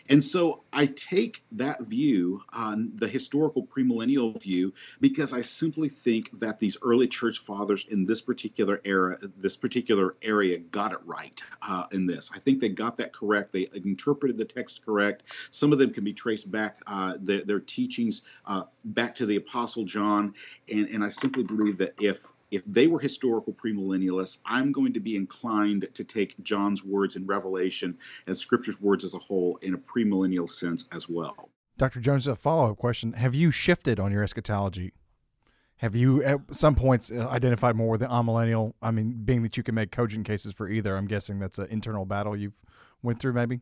And 0.09 0.23
so 0.23 0.63
I 0.73 0.87
take 0.87 1.43
that 1.53 1.83
view, 1.83 2.43
on 2.57 2.93
the 2.95 3.09
historical 3.09 3.67
premillennial 3.67 4.41
view, 4.43 4.73
because 5.01 5.33
I 5.33 5.41
simply 5.41 5.89
think 5.89 6.31
that 6.41 6.59
these 6.59 6.77
early 6.83 7.09
church 7.09 7.39
fathers 7.39 7.87
in 7.89 8.05
this 8.05 8.21
particular 8.21 8.81
era, 8.85 9.19
this 9.39 9.57
particular 9.57 10.17
area, 10.23 10.59
got 10.59 10.93
it 10.93 10.99
right 11.05 11.43
uh, 11.69 11.87
in 11.93 12.07
this. 12.07 12.31
I 12.35 12.39
think 12.39 12.61
they 12.61 12.69
got 12.69 12.97
that 12.99 13.13
correct. 13.13 13.53
They 13.53 13.69
interpreted 13.75 14.37
the 14.37 14.45
text 14.45 14.85
correct. 14.85 15.23
Some 15.51 15.73
of 15.73 15.79
them 15.79 15.91
can 15.91 16.05
be 16.05 16.13
traced 16.13 16.51
back, 16.51 16.79
uh, 16.87 17.15
their, 17.21 17.45
their, 17.45 17.61
teachings 17.65 18.23
uh, 18.47 18.63
back 18.85 19.15
to 19.15 19.27
the 19.27 19.37
Apostle 19.37 19.85
John. 19.85 20.35
And, 20.73 20.89
and 20.89 21.03
I 21.03 21.09
simply 21.09 21.45
believe 21.45 21.79
that 21.79 21.95
if 21.99 22.27
if 22.55 22.65
they 22.65 22.87
were 22.87 23.01
historical 23.01 23.53
premillennialists, 23.53 24.41
I'm 24.47 24.73
going 24.73 24.93
to 24.93 25.01
be 25.01 25.17
inclined 25.17 25.89
to 25.93 26.05
take 26.05 26.41
John's 26.43 26.85
words 26.85 27.17
in 27.17 27.27
Revelation 27.27 27.99
and 28.27 28.37
Scripture's 28.37 28.81
words 28.81 29.05
as 29.05 29.15
a 29.15 29.19
whole 29.19 29.57
in 29.63 29.75
a 29.75 29.79
premillennial 29.79 30.49
sense 30.49 30.89
as 30.93 31.09
well. 31.09 31.51
Dr. 31.77 32.01
Jones, 32.01 32.29
a 32.29 32.37
follow 32.37 32.71
up 32.71 32.79
question. 32.79 33.15
Have 33.15 33.35
you 33.35 33.51
shifted 33.51 33.99
on 33.99 34.13
your 34.13 34.23
eschatology? 34.23 34.93
Have 35.79 35.97
you 35.97 36.23
at 36.23 36.41
some 36.53 36.77
points 36.77 37.11
uh, 37.11 37.29
identified 37.29 37.75
more 37.75 37.91
with 37.91 38.01
the 38.01 38.07
amillennial? 38.07 38.75
I 38.81 38.93
mean, 38.93 39.23
being 39.25 39.43
that 39.43 39.57
you 39.57 39.65
can 39.65 39.75
make 39.75 39.91
cogent 39.91 40.25
cases 40.25 40.53
for 40.53 40.69
either, 40.69 40.97
I'm 40.97 41.09
guessing 41.09 41.41
that's 41.41 41.59
an 41.59 41.67
internal 41.69 42.05
battle 42.05 42.37
you've 42.37 42.55
went 43.03 43.19
through 43.19 43.33
maybe? 43.33 43.61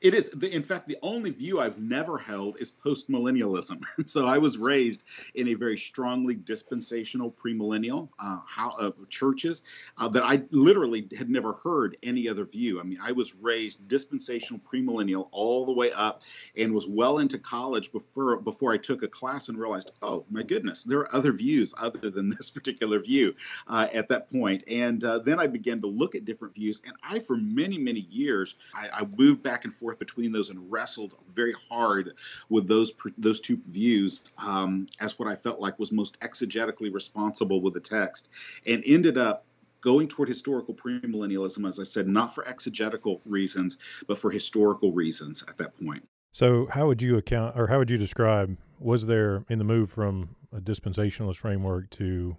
It 0.00 0.14
is, 0.14 0.30
the, 0.30 0.54
in 0.54 0.62
fact, 0.62 0.88
the 0.88 0.98
only 1.02 1.30
view 1.30 1.60
I've 1.60 1.80
never 1.80 2.18
held 2.18 2.56
is 2.60 2.70
postmillennialism. 2.70 3.82
so 4.06 4.26
I 4.26 4.38
was 4.38 4.58
raised 4.58 5.02
in 5.34 5.48
a 5.48 5.54
very 5.54 5.76
strongly 5.76 6.34
dispensational 6.34 7.32
premillennial 7.32 8.08
uh, 8.18 8.40
how, 8.46 8.70
uh, 8.78 8.90
churches 9.08 9.62
uh, 9.98 10.08
that 10.08 10.24
I 10.24 10.42
literally 10.50 11.08
had 11.16 11.28
never 11.28 11.54
heard 11.54 11.96
any 12.02 12.28
other 12.28 12.44
view. 12.44 12.80
I 12.80 12.84
mean, 12.84 12.98
I 13.02 13.12
was 13.12 13.34
raised 13.34 13.88
dispensational 13.88 14.60
premillennial 14.60 15.28
all 15.32 15.66
the 15.66 15.72
way 15.72 15.92
up, 15.92 16.22
and 16.56 16.74
was 16.74 16.86
well 16.86 17.18
into 17.18 17.38
college 17.38 17.92
before 17.92 18.38
before 18.38 18.72
I 18.72 18.78
took 18.78 19.02
a 19.02 19.08
class 19.08 19.48
and 19.48 19.58
realized, 19.58 19.92
oh 20.02 20.24
my 20.30 20.42
goodness, 20.42 20.84
there 20.84 21.00
are 21.00 21.14
other 21.14 21.32
views 21.32 21.74
other 21.78 22.10
than 22.10 22.30
this 22.30 22.50
particular 22.56 23.00
view 23.00 23.34
uh, 23.68 23.88
at 23.92 24.08
that 24.08 24.30
point. 24.30 24.64
And 24.68 25.02
uh, 25.04 25.18
then 25.18 25.38
I 25.38 25.46
began 25.46 25.80
to 25.82 25.86
look 25.86 26.14
at 26.14 26.24
different 26.24 26.54
views, 26.54 26.82
and 26.84 26.94
I, 27.02 27.18
for 27.18 27.36
many 27.36 27.78
many 27.78 28.00
years, 28.00 28.54
I, 28.74 28.88
I 28.92 29.06
moved 29.16 29.42
back 29.42 29.64
and 29.66 29.74
forth 29.74 29.98
between 29.98 30.32
those 30.32 30.48
and 30.48 30.70
wrestled 30.70 31.14
very 31.30 31.54
hard 31.68 32.14
with 32.48 32.68
those 32.68 32.92
those 33.18 33.40
two 33.40 33.56
views 33.56 34.32
um, 34.46 34.86
as 35.00 35.18
what 35.18 35.28
I 35.28 35.34
felt 35.34 35.60
like 35.60 35.78
was 35.78 35.92
most 35.92 36.18
exegetically 36.20 36.92
responsible 36.92 37.60
with 37.60 37.74
the 37.74 37.80
text, 37.80 38.30
and 38.64 38.82
ended 38.86 39.18
up 39.18 39.44
going 39.80 40.08
toward 40.08 40.28
historical 40.28 40.74
premillennialism, 40.74 41.68
as 41.68 41.78
I 41.78 41.84
said, 41.84 42.08
not 42.08 42.34
for 42.34 42.46
exegetical 42.48 43.20
reasons, 43.24 43.76
but 44.06 44.18
for 44.18 44.30
historical 44.30 44.92
reasons 44.92 45.44
at 45.48 45.58
that 45.58 45.76
point. 45.84 46.08
So, 46.32 46.66
how 46.70 46.86
would 46.86 47.02
you 47.02 47.16
account, 47.16 47.56
or 47.56 47.66
how 47.68 47.78
would 47.78 47.90
you 47.90 47.98
describe, 47.98 48.56
was 48.78 49.06
there 49.06 49.44
in 49.48 49.58
the 49.58 49.64
move 49.64 49.90
from 49.90 50.36
a 50.52 50.60
dispensationalist 50.60 51.36
framework 51.36 51.90
to 51.90 52.36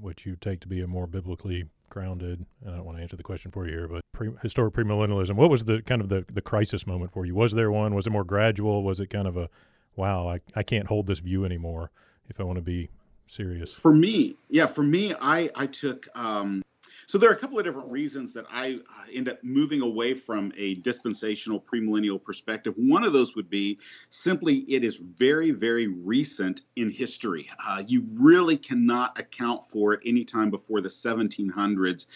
what 0.00 0.26
you 0.26 0.36
take 0.36 0.60
to 0.60 0.68
be 0.68 0.80
a 0.80 0.86
more 0.86 1.06
biblically 1.06 1.64
grounded. 1.94 2.44
I 2.66 2.72
don't 2.72 2.84
want 2.84 2.98
to 2.98 3.02
answer 3.02 3.16
the 3.16 3.22
question 3.22 3.52
for 3.52 3.66
you 3.66 3.72
here, 3.72 3.88
but 3.88 4.02
pre, 4.12 4.30
historic 4.42 4.74
premillennialism. 4.74 5.36
What 5.36 5.48
was 5.48 5.64
the 5.64 5.80
kind 5.82 6.00
of 6.02 6.08
the, 6.08 6.24
the 6.30 6.42
crisis 6.42 6.86
moment 6.86 7.12
for 7.12 7.24
you? 7.24 7.34
Was 7.36 7.52
there 7.52 7.70
one? 7.70 7.94
Was 7.94 8.06
it 8.08 8.10
more 8.10 8.24
gradual? 8.24 8.82
Was 8.82 8.98
it 8.98 9.08
kind 9.10 9.28
of 9.28 9.36
a, 9.36 9.48
wow, 9.94 10.28
I, 10.28 10.40
I 10.56 10.64
can't 10.64 10.88
hold 10.88 11.06
this 11.06 11.20
view 11.20 11.44
anymore 11.44 11.92
if 12.28 12.40
I 12.40 12.42
want 12.42 12.56
to 12.56 12.62
be 12.62 12.90
serious? 13.28 13.72
For 13.72 13.94
me, 13.94 14.34
yeah, 14.50 14.66
for 14.66 14.82
me, 14.82 15.14
I 15.20 15.48
I 15.54 15.66
took 15.66 16.06
um, 16.16 16.62
so 17.06 17.18
there 17.18 17.30
are 17.30 17.34
a 17.34 17.38
couple 17.38 17.58
of 17.58 17.64
different 17.64 17.90
reasons 17.90 18.32
that 18.34 18.46
I 18.50 18.74
uh, 18.74 19.04
end 19.12 19.28
up 19.28 19.42
moving 19.42 19.82
away 19.82 20.14
from 20.14 20.52
a 20.56 20.74
dispensational 20.76 21.60
premillennial 21.60 22.22
perspective. 22.22 22.74
One 22.76 23.04
of 23.04 23.12
those 23.12 23.34
would 23.36 23.50
be 23.50 23.78
simply 24.10 24.56
it 24.56 24.84
is 24.84 24.96
very, 24.96 25.50
very 25.50 25.88
recent 25.88 26.62
in 26.76 26.90
history. 26.90 27.48
Uh, 27.66 27.82
you 27.86 28.06
really 28.12 28.56
cannot 28.56 29.18
account 29.18 29.64
for 29.64 29.94
it 29.94 30.00
anytime 30.04 30.50
before 30.50 30.80
the 30.80 30.88
1700s. 30.88 32.06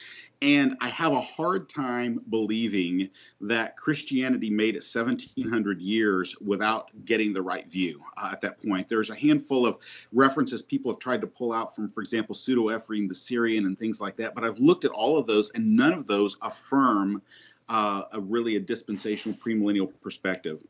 And 0.40 0.76
I 0.80 0.88
have 0.88 1.12
a 1.12 1.20
hard 1.20 1.68
time 1.68 2.20
believing 2.28 3.10
that 3.40 3.76
Christianity 3.76 4.50
made 4.50 4.76
it 4.76 4.84
1700 4.84 5.80
years 5.80 6.36
without 6.40 6.90
getting 7.04 7.32
the 7.32 7.42
right 7.42 7.68
view 7.68 8.00
uh, 8.16 8.30
at 8.32 8.42
that 8.42 8.62
point. 8.62 8.88
There's 8.88 9.10
a 9.10 9.16
handful 9.16 9.66
of 9.66 9.78
references 10.12 10.62
people 10.62 10.92
have 10.92 11.00
tried 11.00 11.22
to 11.22 11.26
pull 11.26 11.52
out 11.52 11.74
from, 11.74 11.88
for 11.88 12.02
example, 12.02 12.36
Pseudo 12.36 12.74
Ephraim 12.74 13.08
the 13.08 13.14
Syrian 13.14 13.66
and 13.66 13.76
things 13.76 14.00
like 14.00 14.16
that. 14.16 14.36
But 14.36 14.44
I've 14.44 14.60
looked 14.60 14.84
at 14.84 14.92
all 14.92 15.18
of 15.18 15.26
those, 15.26 15.50
and 15.50 15.76
none 15.76 15.92
of 15.92 16.06
those 16.06 16.36
affirm 16.40 17.20
uh, 17.68 18.02
a 18.12 18.20
really 18.20 18.54
a 18.54 18.60
dispensational 18.60 19.36
premillennial 19.36 19.92
perspective. 20.02 20.62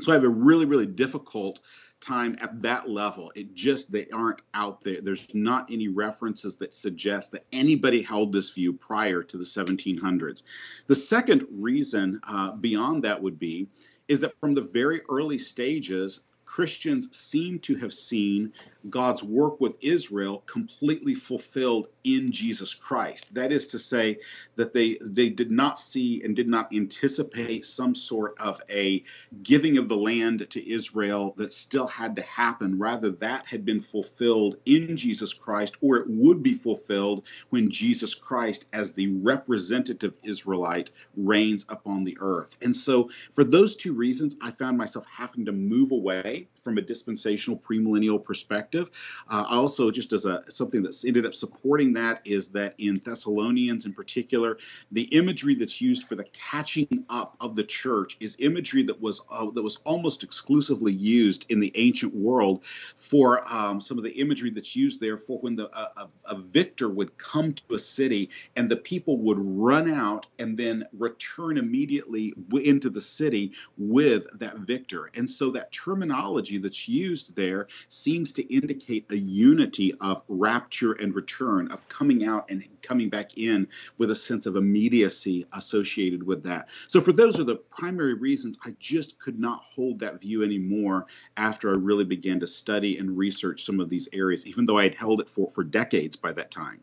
So 0.00 0.12
I 0.12 0.14
have 0.14 0.24
a 0.24 0.28
really, 0.28 0.66
really 0.66 0.86
difficult 0.86 1.60
time 2.00 2.36
at 2.40 2.62
that 2.62 2.88
level. 2.88 3.30
It 3.34 3.54
just, 3.54 3.92
they 3.92 4.08
aren't 4.08 4.42
out 4.54 4.80
there. 4.80 5.00
There's 5.00 5.34
not 5.34 5.70
any 5.70 5.88
references 5.88 6.56
that 6.56 6.74
suggest 6.74 7.32
that 7.32 7.44
anybody 7.52 8.02
held 8.02 8.32
this 8.32 8.50
view 8.50 8.72
prior 8.72 9.22
to 9.22 9.36
the 9.36 9.44
1700s. 9.44 10.42
The 10.86 10.94
second 10.94 11.46
reason 11.50 12.20
uh, 12.28 12.52
beyond 12.52 13.04
that 13.04 13.22
would 13.22 13.38
be 13.38 13.68
is 14.08 14.20
that 14.20 14.32
from 14.40 14.54
the 14.54 14.68
very 14.72 15.02
early 15.08 15.38
stages, 15.38 16.22
Christians 16.44 17.16
seem 17.16 17.60
to 17.60 17.76
have 17.76 17.92
seen 17.92 18.52
God's 18.88 19.22
work 19.22 19.60
with 19.60 19.78
Israel 19.82 20.42
completely 20.46 21.14
fulfilled 21.14 21.88
in 22.04 22.32
Jesus 22.32 22.74
Christ. 22.74 23.34
That 23.34 23.52
is 23.52 23.68
to 23.68 23.78
say, 23.78 24.18
that 24.56 24.74
they 24.74 24.98
they 25.00 25.30
did 25.30 25.50
not 25.50 25.78
see 25.78 26.22
and 26.22 26.36
did 26.36 26.48
not 26.48 26.72
anticipate 26.74 27.64
some 27.64 27.94
sort 27.94 28.40
of 28.40 28.60
a 28.70 29.02
giving 29.42 29.78
of 29.78 29.88
the 29.88 29.96
land 29.96 30.48
to 30.50 30.70
Israel 30.70 31.34
that 31.36 31.52
still 31.52 31.86
had 31.86 32.16
to 32.16 32.22
happen. 32.22 32.78
Rather, 32.78 33.10
that 33.10 33.46
had 33.46 33.64
been 33.64 33.80
fulfilled 33.80 34.56
in 34.66 34.96
Jesus 34.96 35.32
Christ, 35.32 35.76
or 35.80 35.96
it 35.96 36.06
would 36.08 36.42
be 36.42 36.54
fulfilled 36.54 37.26
when 37.50 37.70
Jesus 37.70 38.14
Christ, 38.14 38.66
as 38.72 38.92
the 38.92 39.08
representative 39.08 40.16
Israelite, 40.22 40.90
reigns 41.16 41.66
upon 41.68 42.04
the 42.04 42.18
earth. 42.20 42.58
And 42.62 42.74
so, 42.74 43.08
for 43.32 43.44
those 43.44 43.76
two 43.76 43.94
reasons, 43.94 44.36
I 44.42 44.50
found 44.50 44.78
myself 44.78 45.06
having 45.06 45.46
to 45.46 45.52
move 45.52 45.92
away 45.92 46.48
from 46.56 46.78
a 46.78 46.82
dispensational 46.82 47.58
premillennial 47.58 48.22
perspective 48.22 48.69
Uh, 48.74 49.44
also, 49.48 49.90
just 49.90 50.12
as 50.12 50.24
a 50.24 50.42
something 50.50 50.82
that's 50.82 51.04
ended 51.04 51.26
up 51.26 51.34
supporting 51.34 51.94
that 51.94 52.20
is 52.24 52.50
that 52.50 52.74
in 52.78 53.00
Thessalonians, 53.04 53.86
in 53.86 53.92
particular, 53.92 54.58
the 54.92 55.02
imagery 55.02 55.54
that's 55.54 55.80
used 55.80 56.06
for 56.06 56.14
the 56.14 56.24
catching 56.24 57.04
up 57.08 57.36
of 57.40 57.56
the 57.56 57.64
church 57.64 58.16
is 58.20 58.36
imagery 58.38 58.82
that 58.84 59.00
was 59.00 59.24
uh, 59.30 59.50
that 59.50 59.62
was 59.62 59.76
almost 59.84 60.24
exclusively 60.24 60.92
used 60.92 61.46
in 61.50 61.60
the 61.60 61.72
ancient 61.74 62.14
world 62.14 62.64
for 62.64 63.40
um, 63.52 63.80
some 63.80 63.98
of 63.98 64.04
the 64.04 64.12
imagery 64.12 64.50
that's 64.50 64.76
used 64.76 65.00
there 65.00 65.16
for 65.16 65.38
when 65.38 65.56
the 65.56 65.68
a, 65.76 66.08
a 66.30 66.36
victor 66.36 66.88
would 66.88 67.16
come 67.16 67.52
to 67.52 67.74
a 67.74 67.78
city 67.78 68.30
and 68.56 68.68
the 68.68 68.76
people 68.76 69.18
would 69.18 69.38
run 69.38 69.90
out 69.90 70.26
and 70.38 70.56
then 70.56 70.84
return 70.92 71.58
immediately 71.58 72.32
into 72.52 72.90
the 72.90 73.00
city 73.00 73.52
with 73.76 74.38
that 74.38 74.56
victor. 74.58 75.10
And 75.16 75.28
so 75.28 75.50
that 75.52 75.72
terminology 75.72 76.58
that's 76.58 76.88
used 76.88 77.36
there 77.36 77.68
seems 77.88 78.32
to 78.32 78.54
indicate 78.60 79.10
a 79.10 79.16
unity 79.16 79.92
of 80.00 80.22
rapture 80.28 80.92
and 80.92 81.14
return, 81.14 81.68
of 81.72 81.86
coming 81.88 82.24
out 82.24 82.50
and 82.50 82.64
coming 82.82 83.08
back 83.08 83.38
in 83.38 83.68
with 83.98 84.10
a 84.10 84.14
sense 84.14 84.46
of 84.46 84.56
immediacy 84.56 85.46
associated 85.52 86.22
with 86.22 86.44
that. 86.44 86.68
So, 86.88 87.00
for 87.00 87.12
those 87.12 87.40
are 87.40 87.44
the 87.44 87.56
primary 87.56 88.14
reasons 88.14 88.58
I 88.64 88.74
just 88.78 89.18
could 89.18 89.38
not 89.38 89.62
hold 89.62 90.00
that 90.00 90.20
view 90.20 90.42
anymore 90.42 91.06
after 91.36 91.70
I 91.70 91.74
really 91.74 92.04
began 92.04 92.40
to 92.40 92.46
study 92.46 92.98
and 92.98 93.16
research 93.16 93.64
some 93.64 93.80
of 93.80 93.88
these 93.88 94.08
areas, 94.12 94.46
even 94.46 94.66
though 94.66 94.78
I 94.78 94.84
had 94.84 94.94
held 94.94 95.20
it 95.20 95.28
for, 95.28 95.48
for 95.48 95.64
decades 95.64 96.16
by 96.16 96.32
that 96.32 96.50
time. 96.50 96.80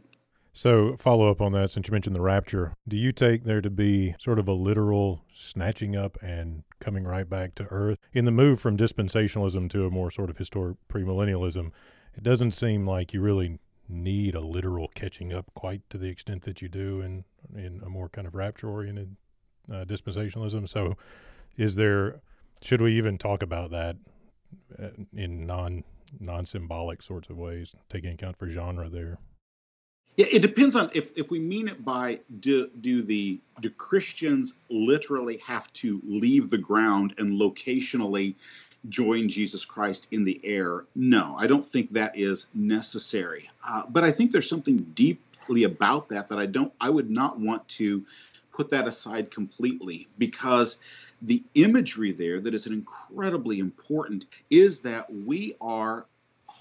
So, 0.57 0.95
follow 0.97 1.29
up 1.29 1.39
on 1.39 1.51
that, 1.51 1.69
since 1.69 1.87
you 1.87 1.91
mentioned 1.91 2.15
the 2.15 2.21
rapture, 2.21 2.73
do 2.87 2.97
you 2.97 3.11
take 3.11 3.43
there 3.43 3.61
to 3.61 3.69
be 3.69 4.15
sort 4.17 4.39
of 4.39 4.47
a 4.47 4.53
literal 4.53 5.23
snatching 5.31 5.95
up 5.95 6.17
and 6.19 6.63
coming 6.79 7.03
right 7.03 7.29
back 7.29 7.53
to 7.55 7.67
earth? 7.69 7.99
In 8.11 8.25
the 8.25 8.31
move 8.31 8.59
from 8.59 8.75
dispensationalism 8.75 9.69
to 9.69 9.85
a 9.85 9.91
more 9.91 10.09
sort 10.09 10.31
of 10.31 10.39
historic 10.39 10.77
premillennialism, 10.89 11.69
it 12.15 12.23
doesn't 12.23 12.53
seem 12.53 12.87
like 12.87 13.13
you 13.13 13.21
really 13.21 13.59
need 13.87 14.33
a 14.33 14.39
literal 14.41 14.87
catching 14.95 15.31
up 15.31 15.45
quite 15.53 15.87
to 15.91 15.97
the 15.99 16.09
extent 16.09 16.41
that 16.45 16.59
you 16.59 16.69
do 16.69 17.01
in, 17.01 17.23
in 17.55 17.79
a 17.85 17.89
more 17.89 18.09
kind 18.09 18.25
of 18.25 18.33
rapture 18.33 18.67
oriented 18.67 19.15
uh, 19.71 19.85
dispensationalism. 19.85 20.67
So, 20.67 20.97
is 21.55 21.75
there, 21.75 22.21
should 22.63 22.81
we 22.81 22.97
even 22.97 23.19
talk 23.19 23.43
about 23.43 23.69
that 23.69 23.97
uh, 24.81 24.87
in 25.13 25.45
non 25.45 25.83
non 26.19 26.47
symbolic 26.47 27.03
sorts 27.03 27.29
of 27.29 27.37
ways, 27.37 27.75
taking 27.91 28.11
account 28.11 28.39
for 28.39 28.49
genre 28.49 28.89
there? 28.89 29.19
Yeah, 30.17 30.25
it 30.33 30.41
depends 30.41 30.75
on 30.75 30.89
if, 30.95 31.15
if 31.15 31.29
we 31.29 31.37
mean 31.37 31.67
it 31.67 31.85
by 31.85 32.19
do 32.39 32.67
do 32.81 33.03
the 33.03 33.39
do 33.61 33.69
Christians 33.69 34.57
literally 34.67 35.37
have 35.45 35.71
to 35.73 36.01
leave 36.03 36.49
the 36.49 36.57
ground 36.57 37.13
and 37.19 37.29
locationally 37.29 38.33
join 38.89 39.29
Jesus 39.29 39.63
Christ 39.63 40.07
in 40.11 40.23
the 40.23 40.41
air? 40.43 40.85
No, 40.95 41.35
I 41.37 41.45
don't 41.45 41.63
think 41.63 41.91
that 41.91 42.17
is 42.17 42.49
necessary. 42.55 43.47
Uh, 43.67 43.83
but 43.89 44.03
I 44.03 44.11
think 44.11 44.31
there's 44.31 44.49
something 44.49 44.77
deeply 44.95 45.63
about 45.63 46.09
that 46.09 46.29
that 46.29 46.39
I 46.39 46.47
don't 46.47 46.73
I 46.81 46.89
would 46.89 47.11
not 47.11 47.39
want 47.39 47.67
to 47.69 48.03
put 48.51 48.71
that 48.71 48.87
aside 48.87 49.29
completely 49.29 50.07
because 50.17 50.79
the 51.21 51.43
imagery 51.53 52.11
there 52.11 52.39
that 52.39 52.55
is 52.55 52.65
incredibly 52.65 53.59
important 53.59 54.25
is 54.49 54.79
that 54.79 55.13
we 55.13 55.53
are 55.61 56.07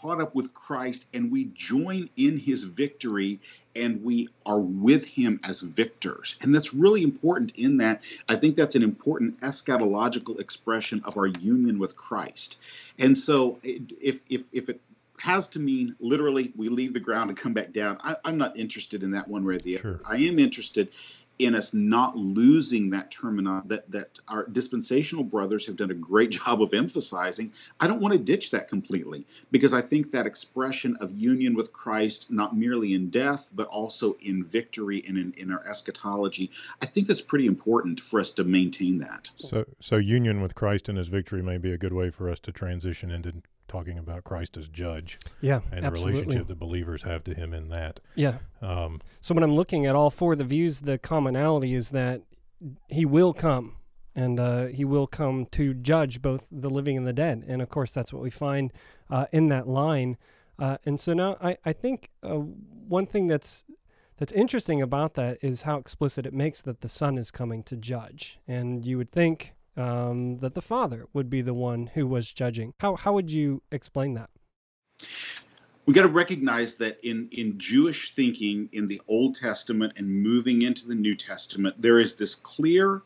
caught 0.06 0.20
up 0.20 0.34
with 0.36 0.54
Christ 0.54 1.08
and 1.12 1.32
we 1.32 1.46
join 1.46 2.08
in 2.16 2.38
his 2.38 2.62
victory 2.62 3.40
and 3.74 4.04
we 4.04 4.28
are 4.44 4.60
with 4.60 5.04
him 5.04 5.40
as 5.42 5.62
victors. 5.62 6.38
And 6.42 6.54
that's 6.54 6.72
really 6.72 7.02
important 7.02 7.52
in 7.56 7.78
that 7.78 8.04
I 8.28 8.36
think 8.36 8.54
that's 8.54 8.76
an 8.76 8.84
important 8.84 9.40
eschatological 9.40 10.38
expression 10.38 11.02
of 11.04 11.16
our 11.16 11.26
union 11.26 11.80
with 11.80 11.96
Christ. 11.96 12.60
And 12.98 13.18
so 13.18 13.58
if 13.64 14.22
if 14.30 14.44
if 14.52 14.68
it 14.68 14.80
has 15.18 15.48
to 15.48 15.58
mean 15.58 15.96
literally 15.98 16.52
we 16.56 16.68
leave 16.68 16.94
the 16.94 17.00
ground 17.00 17.30
and 17.30 17.38
come 17.38 17.54
back 17.54 17.72
down. 17.72 17.98
I, 18.02 18.16
am 18.24 18.38
not 18.38 18.56
interested 18.56 19.02
in 19.02 19.10
that 19.10 19.26
one 19.28 19.44
way 19.44 19.56
or 19.56 19.58
the 19.58 19.78
other. 19.78 19.82
Sure. 19.82 20.00
I 20.04 20.18
am 20.18 20.38
interested 20.38 20.90
in 21.38 21.54
us 21.54 21.74
not 21.74 22.16
losing 22.16 22.90
that 22.90 23.10
terminology 23.10 23.68
that 23.68 23.90
that 23.90 24.18
our 24.28 24.46
dispensational 24.46 25.24
brothers 25.24 25.66
have 25.66 25.76
done 25.76 25.90
a 25.90 25.94
great 25.94 26.30
job 26.44 26.62
of 26.62 26.72
emphasizing 26.74 27.52
i 27.80 27.86
don't 27.86 28.00
want 28.00 28.12
to 28.12 28.18
ditch 28.18 28.50
that 28.50 28.68
completely 28.68 29.26
because 29.50 29.74
i 29.74 29.80
think 29.80 30.10
that 30.10 30.26
expression 30.26 30.96
of 31.00 31.10
union 31.12 31.54
with 31.54 31.72
christ 31.72 32.30
not 32.30 32.56
merely 32.56 32.94
in 32.94 33.10
death 33.10 33.50
but 33.54 33.66
also 33.68 34.16
in 34.20 34.44
victory 34.44 35.02
and 35.06 35.18
in, 35.18 35.32
in 35.36 35.50
our 35.50 35.66
eschatology 35.66 36.50
i 36.82 36.86
think 36.86 37.06
that's 37.06 37.20
pretty 37.20 37.46
important 37.46 38.00
for 38.00 38.20
us 38.20 38.30
to 38.30 38.44
maintain 38.44 38.98
that. 38.98 39.30
So 39.36 39.64
so 39.80 39.96
union 39.96 40.40
with 40.40 40.54
christ 40.54 40.88
and 40.88 40.98
his 40.98 41.08
victory 41.08 41.42
may 41.42 41.58
be 41.58 41.72
a 41.72 41.78
good 41.78 41.92
way 41.92 42.10
for 42.10 42.30
us 42.30 42.40
to 42.40 42.52
transition 42.52 43.10
into 43.10 43.42
talking 43.68 43.98
about 43.98 44.24
Christ 44.24 44.56
as 44.56 44.68
judge. 44.68 45.18
Yeah, 45.40 45.60
and 45.70 45.84
absolutely. 45.84 46.12
the 46.12 46.20
relationship 46.20 46.48
that 46.48 46.58
believers 46.58 47.02
have 47.02 47.24
to 47.24 47.34
Him 47.34 47.52
in 47.52 47.68
that. 47.68 48.00
Yeah. 48.14 48.38
Um, 48.62 49.00
so 49.20 49.34
when 49.34 49.42
I'm 49.42 49.54
looking 49.54 49.86
at 49.86 49.94
all 49.94 50.10
four 50.10 50.32
of 50.32 50.38
the 50.38 50.44
views, 50.44 50.82
the 50.82 50.98
commonality 50.98 51.74
is 51.74 51.90
that 51.90 52.22
He 52.88 53.04
will 53.04 53.32
come, 53.32 53.76
and 54.14 54.38
uh, 54.40 54.66
He 54.66 54.84
will 54.84 55.06
come 55.06 55.46
to 55.52 55.74
judge 55.74 56.22
both 56.22 56.46
the 56.50 56.70
living 56.70 56.96
and 56.96 57.06
the 57.06 57.12
dead. 57.12 57.44
And 57.46 57.62
of 57.62 57.68
course, 57.68 57.92
that's 57.92 58.12
what 58.12 58.22
we 58.22 58.30
find 58.30 58.72
uh, 59.10 59.26
in 59.32 59.48
that 59.48 59.68
line. 59.68 60.16
Uh, 60.58 60.78
and 60.86 60.98
so 60.98 61.12
now 61.12 61.36
I 61.42 61.58
I 61.64 61.72
think 61.72 62.10
uh, 62.22 62.36
one 62.36 63.06
thing 63.06 63.26
that's 63.26 63.64
that's 64.18 64.32
interesting 64.32 64.80
about 64.80 65.14
that 65.14 65.38
is 65.42 65.62
how 65.62 65.76
explicit 65.76 66.26
it 66.26 66.32
makes 66.32 66.62
that 66.62 66.80
the 66.80 66.88
Son 66.88 67.18
is 67.18 67.30
coming 67.30 67.62
to 67.64 67.76
judge. 67.76 68.38
And 68.48 68.86
you 68.86 68.96
would 68.96 69.12
think 69.12 69.55
um, 69.76 70.38
that 70.38 70.54
the 70.54 70.62
father 70.62 71.06
would 71.12 71.28
be 71.28 71.42
the 71.42 71.54
one 71.54 71.88
who 71.88 72.06
was 72.06 72.32
judging. 72.32 72.74
How 72.80 72.96
how 72.96 73.12
would 73.12 73.32
you 73.32 73.62
explain 73.70 74.14
that? 74.14 74.30
We 75.84 75.94
got 75.94 76.02
to 76.02 76.08
recognize 76.08 76.74
that 76.76 76.98
in 77.04 77.28
in 77.30 77.58
Jewish 77.58 78.14
thinking 78.14 78.68
in 78.72 78.88
the 78.88 79.00
Old 79.06 79.36
Testament 79.36 79.92
and 79.96 80.22
moving 80.22 80.62
into 80.62 80.88
the 80.88 80.94
New 80.94 81.14
Testament, 81.14 81.80
there 81.80 81.98
is 81.98 82.16
this 82.16 82.34
clear 82.34 83.02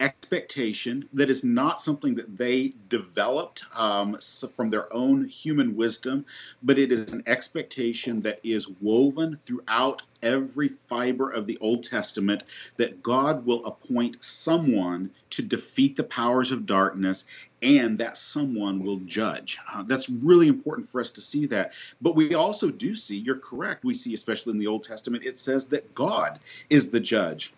expectation 0.00 1.08
that 1.12 1.30
is 1.30 1.42
not 1.44 1.80
something 1.80 2.14
that 2.14 2.36
they 2.36 2.72
developed 2.88 3.64
um, 3.76 4.16
from 4.54 4.70
their 4.70 4.92
own 4.92 5.24
human 5.24 5.76
wisdom, 5.76 6.24
but 6.62 6.78
it 6.78 6.92
is 6.92 7.12
an 7.12 7.22
expectation 7.26 8.22
that 8.22 8.38
is 8.42 8.68
woven 8.80 9.34
throughout 9.34 10.02
every 10.22 10.68
fiber 10.68 11.30
of 11.30 11.46
the 11.46 11.58
Old 11.60 11.84
Testament 11.84 12.44
that 12.76 13.02
God 13.02 13.44
will 13.44 13.64
appoint 13.64 14.22
someone 14.22 15.10
to 15.30 15.42
defeat 15.42 15.96
the 15.96 16.04
powers 16.04 16.52
of 16.52 16.66
darkness 16.66 17.26
and 17.62 17.98
that 17.98 18.16
someone 18.16 18.82
will 18.82 18.98
judge. 19.00 19.58
Uh, 19.72 19.82
that's 19.82 20.08
really 20.08 20.48
important 20.48 20.86
for 20.86 21.00
us 21.00 21.10
to 21.12 21.20
see 21.20 21.46
that. 21.46 21.72
But 22.00 22.14
we 22.14 22.34
also 22.34 22.70
do 22.70 22.94
see, 22.94 23.18
you're 23.18 23.38
correct, 23.38 23.84
we 23.84 23.94
see, 23.94 24.14
especially 24.14 24.52
in 24.52 24.58
the 24.58 24.66
Old 24.66 24.84
Testament, 24.84 25.24
it 25.24 25.36
says 25.36 25.68
that 25.68 25.94
God 25.94 26.38
is 26.70 26.90
the 26.90 27.00
judge. 27.00 27.52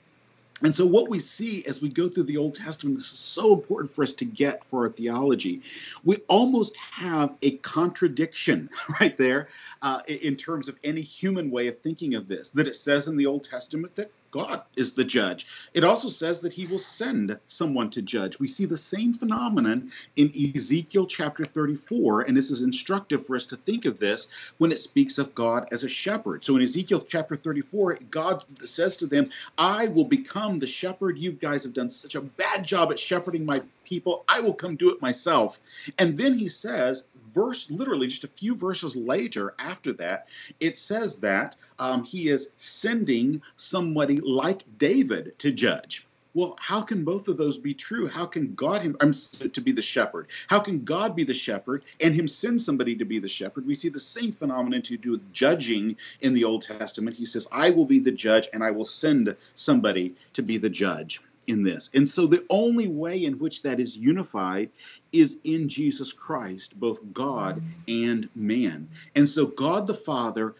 And 0.63 0.77
so, 0.77 0.85
what 0.85 1.09
we 1.09 1.21
see 1.21 1.65
as 1.67 1.81
we 1.81 1.89
go 1.89 2.09
through 2.09 2.25
the 2.25 2.37
Old 2.37 2.55
Testament, 2.55 2.99
this 2.99 3.13
is 3.13 3.19
so 3.19 3.55
important 3.55 3.91
for 3.91 4.03
us 4.03 4.13
to 4.15 4.25
get 4.25 4.65
for 4.65 4.83
our 4.83 4.89
theology. 4.91 5.63
We 6.05 6.19
almost 6.29 6.77
have 6.77 7.35
a 7.43 7.53
contradiction 7.59 8.69
right 9.01 9.17
there 9.17 9.49
uh, 9.83 10.01
in 10.07 10.37
terms 10.37 10.69
of 10.69 10.79
any 10.85 11.01
human 11.01 11.51
way 11.51 11.69
of 11.69 11.79
thinking 11.79 12.15
of 12.15 12.29
this. 12.29 12.51
That 12.51 12.69
it 12.69 12.75
says 12.75 13.09
in 13.09 13.17
the 13.17 13.27
Old 13.27 13.45
Testament 13.45 13.97
that 13.97 14.11
God 14.31 14.63
is 14.77 14.95
the 14.95 15.05
judge. 15.05 15.47
It 15.75 15.85
also 15.85 16.09
says 16.09 16.41
that 16.43 16.53
he 16.53 16.67
will 16.67 16.79
send 16.79 17.39
someone 17.47 17.91
to 17.91 18.03
judge. 18.03 18.39
We 18.39 18.47
see 18.47 18.65
the 18.65 18.77
same 18.77 19.13
phenomenon 19.13 19.91
in 20.17 20.33
Ezekiel 20.55 21.07
chapter 21.07 21.45
34, 21.45 22.23
and 22.23 22.37
this 22.37 22.51
is 22.51 22.63
instructive 22.63 23.25
for 23.25 23.37
us 23.37 23.47
to 23.47 23.57
think 23.57 23.85
of 23.85 23.99
this 23.99 24.29
when 24.59 24.73
it 24.73 24.79
speaks 24.79 25.19
of 25.19 25.35
God 25.35 25.69
as 25.73 25.85
a 25.85 25.89
shepherd. 25.89 26.45
So 26.45 26.57
in 26.57 26.63
Ezekiel 26.63 27.05
chapter 27.07 27.37
34, 27.37 27.99
God 28.11 28.45
says 28.67 28.97
to 28.99 29.07
them, 29.07 29.31
I 29.59 29.89
will 29.89 30.05
become 30.05 30.59
the 30.59 30.67
shepherd. 30.67 31.19
You 31.19 31.33
guys 31.33 31.65
have 31.65 31.75
done 31.75 31.91
such 31.91 32.15
a 32.15 32.21
bad 32.21 32.65
job 32.65 32.91
at 32.91 32.99
shepherding 32.99 33.45
my 33.45 33.63
people. 33.85 34.25
I 34.29 34.41
will 34.41 34.55
come 34.55 34.77
do 34.77 34.91
it 34.95 35.03
myself. 35.03 35.61
And 35.99 36.17
then 36.17 36.39
he 36.39 36.49
says, 36.49 37.09
verse 37.33 37.71
literally 37.71 38.07
just 38.07 38.25
a 38.25 38.29
few 38.29 38.57
verses 38.57 38.97
later 38.97 39.55
after 39.59 39.93
that 39.93 40.29
it 40.59 40.77
says 40.77 41.21
that 41.21 41.57
um, 41.79 42.05
he 42.05 42.29
is 42.29 42.53
sending 42.57 43.43
somebody 43.57 44.21
like 44.21 44.65
david 44.79 45.39
to 45.39 45.53
judge. 45.53 46.07
Well 46.33 46.57
how 46.61 46.83
can 46.83 47.05
both 47.05 47.29
of 47.29 47.37
those 47.37 47.59
be 47.59 47.75
true? 47.75 48.07
How 48.07 48.27
can 48.27 48.55
god 48.55 48.83
him 48.83 48.97
I'm, 49.01 49.13
to 49.13 49.61
be 49.61 49.73
the 49.73 49.83
shepherd? 49.83 50.29
How 50.49 50.61
can 50.61 50.85
god 50.85 51.17
be 51.17 51.25
the 51.25 51.35
shepherd 51.35 51.85
and 52.01 52.15
him 52.15 52.29
send 52.29 52.61
somebody 52.63 52.95
to 52.97 53.05
be 53.05 53.19
the 53.19 53.29
shepherd? 53.29 53.67
We 53.67 53.75
see 53.75 53.89
the 53.89 54.01
same 54.01 54.31
phenomenon 54.31 54.83
to 54.83 54.97
do 54.97 55.13
with 55.13 55.33
judging 55.33 55.97
in 56.21 56.35
the 56.35 56.45
old 56.45 56.63
testament. 56.63 57.17
He 57.17 57.25
says 57.25 57.49
i 57.51 57.71
will 57.71 57.87
be 57.87 57.99
the 57.99 58.13
judge 58.13 58.49
and 58.53 58.63
i 58.63 58.71
will 58.71 58.85
send 58.85 59.37
somebody 59.55 60.15
to 60.35 60.43
be 60.43 60.59
the 60.59 60.71
judge 60.71 61.21
in 61.51 61.65
this. 61.65 61.91
And 61.95 62.09
so 62.09 62.27
the 62.27 62.45
only 62.49 62.89
way 62.89 63.25
in 63.25 63.39
which 63.39 63.63
that 63.63 63.81
is 63.81 63.97
unified 63.97 64.71
is 65.13 65.39
in 65.45 65.69
Jesus 65.69 66.13
Christ, 66.13 66.79
both 66.79 67.01
God 67.13 67.63
and 67.89 68.29
man. 68.35 68.89
And 69.15 69.29
so 69.29 69.47
God 69.47 69.87
the 69.87 69.95
Father 69.95 70.55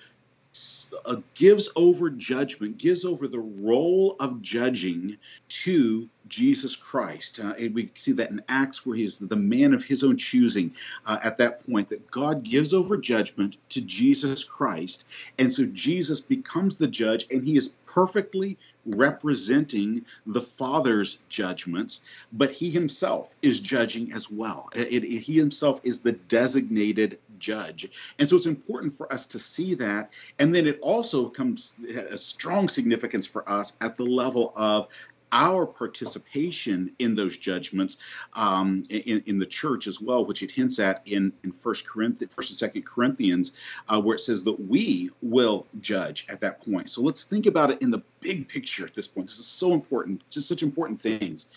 gives 1.35 1.69
over 1.77 2.11
judgment, 2.11 2.79
gives 2.79 3.05
over 3.05 3.29
the 3.29 3.39
role 3.39 4.17
of 4.19 4.43
judging 4.43 5.17
to 5.49 6.09
Jesus 6.29 6.77
Christ. 6.77 7.41
Uh, 7.41 7.55
and 7.59 7.75
we 7.75 7.91
see 7.95 8.13
that 8.13 8.31
in 8.31 8.43
Acts, 8.49 8.85
where 8.85 8.97
he's 8.97 9.19
the 9.19 9.37
man 9.37 9.75
of 9.75 9.85
his 9.85 10.03
own 10.03 10.17
choosing 10.17 10.75
uh, 11.07 11.19
at 11.23 11.39
that 11.39 11.65
point, 11.67 11.89
that 11.91 12.11
God 12.11 12.43
gives 12.43 12.75
over 12.75 12.97
judgment 12.97 13.59
to 13.71 13.81
Jesus 13.81 14.45
Christ. 14.45 15.07
And 15.39 15.55
so 15.55 15.67
Jesus 15.67 16.21
becomes 16.21 16.77
the 16.77 16.89
judge, 16.89 17.27
and 17.31 17.45
he 17.45 17.57
is 17.57 17.75
perfectly 17.87 18.57
representing 18.87 20.05
the 20.27 20.41
Father's 20.41 21.23
judgments, 21.29 22.01
but 22.33 22.51
he 22.51 22.71
himself 22.71 23.37
is 23.43 23.61
judging 23.61 24.13
as 24.13 24.31
well. 24.31 24.69
It, 24.75 25.05
it, 25.05 25.21
he 25.21 25.37
himself 25.39 25.81
is 25.85 26.01
the 26.01 26.13
designated 26.13 27.19
judge. 27.41 28.15
And 28.19 28.29
so 28.29 28.37
it's 28.37 28.47
important 28.47 28.93
for 28.93 29.13
us 29.13 29.27
to 29.29 29.39
see 29.39 29.75
that. 29.75 30.13
And 30.39 30.55
then 30.55 30.67
it 30.67 30.79
also 30.81 31.29
comes 31.29 31.77
a 31.89 32.17
strong 32.17 32.69
significance 32.69 33.27
for 33.27 33.49
us 33.51 33.77
at 33.81 33.97
the 33.97 34.05
level 34.05 34.53
of 34.57 34.89
our 35.33 35.67
participation 35.67 36.93
in 36.99 37.15
those 37.15 37.39
judgments 37.39 37.99
um, 38.35 38.83
in, 38.91 39.23
in, 39.27 39.39
the 39.39 39.47
church 39.47 39.87
as 39.87 40.01
well, 40.01 40.25
which 40.25 40.43
it 40.43 40.51
hints 40.51 40.79
at 40.79 41.03
in, 41.07 41.33
in 41.45 41.53
First 41.53 41.89
Corinthians, 41.89 42.35
First 42.35 42.51
and 42.51 42.59
Second 42.59 42.85
Corinthians, 42.85 43.57
uh, 43.89 44.01
where 44.01 44.17
it 44.17 44.21
says 44.21 44.43
that 44.45 44.69
we 44.69 45.11
will 45.23 45.67
judge 45.81 46.27
at 46.29 46.41
that 46.41 46.61
point. 46.65 46.91
So 46.91 47.03
let's 47.03 47.25
think 47.25 47.47
about 47.47 47.71
it 47.71 47.81
in 47.83 47.91
the 47.91 48.03
big 48.21 48.49
picture 48.49 48.85
at 48.85 48.95
this 48.95 49.07
point. 49.07 49.29
This 49.29 49.39
is 49.39 49.47
so 49.47 49.73
important, 49.73 50.29
just 50.31 50.49
such 50.49 50.63
important 50.63 51.01
things 51.01 51.51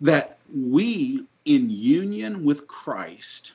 that 0.00 0.38
we, 0.54 1.24
in 1.44 1.70
union 1.70 2.44
with 2.44 2.68
Christ, 2.68 3.54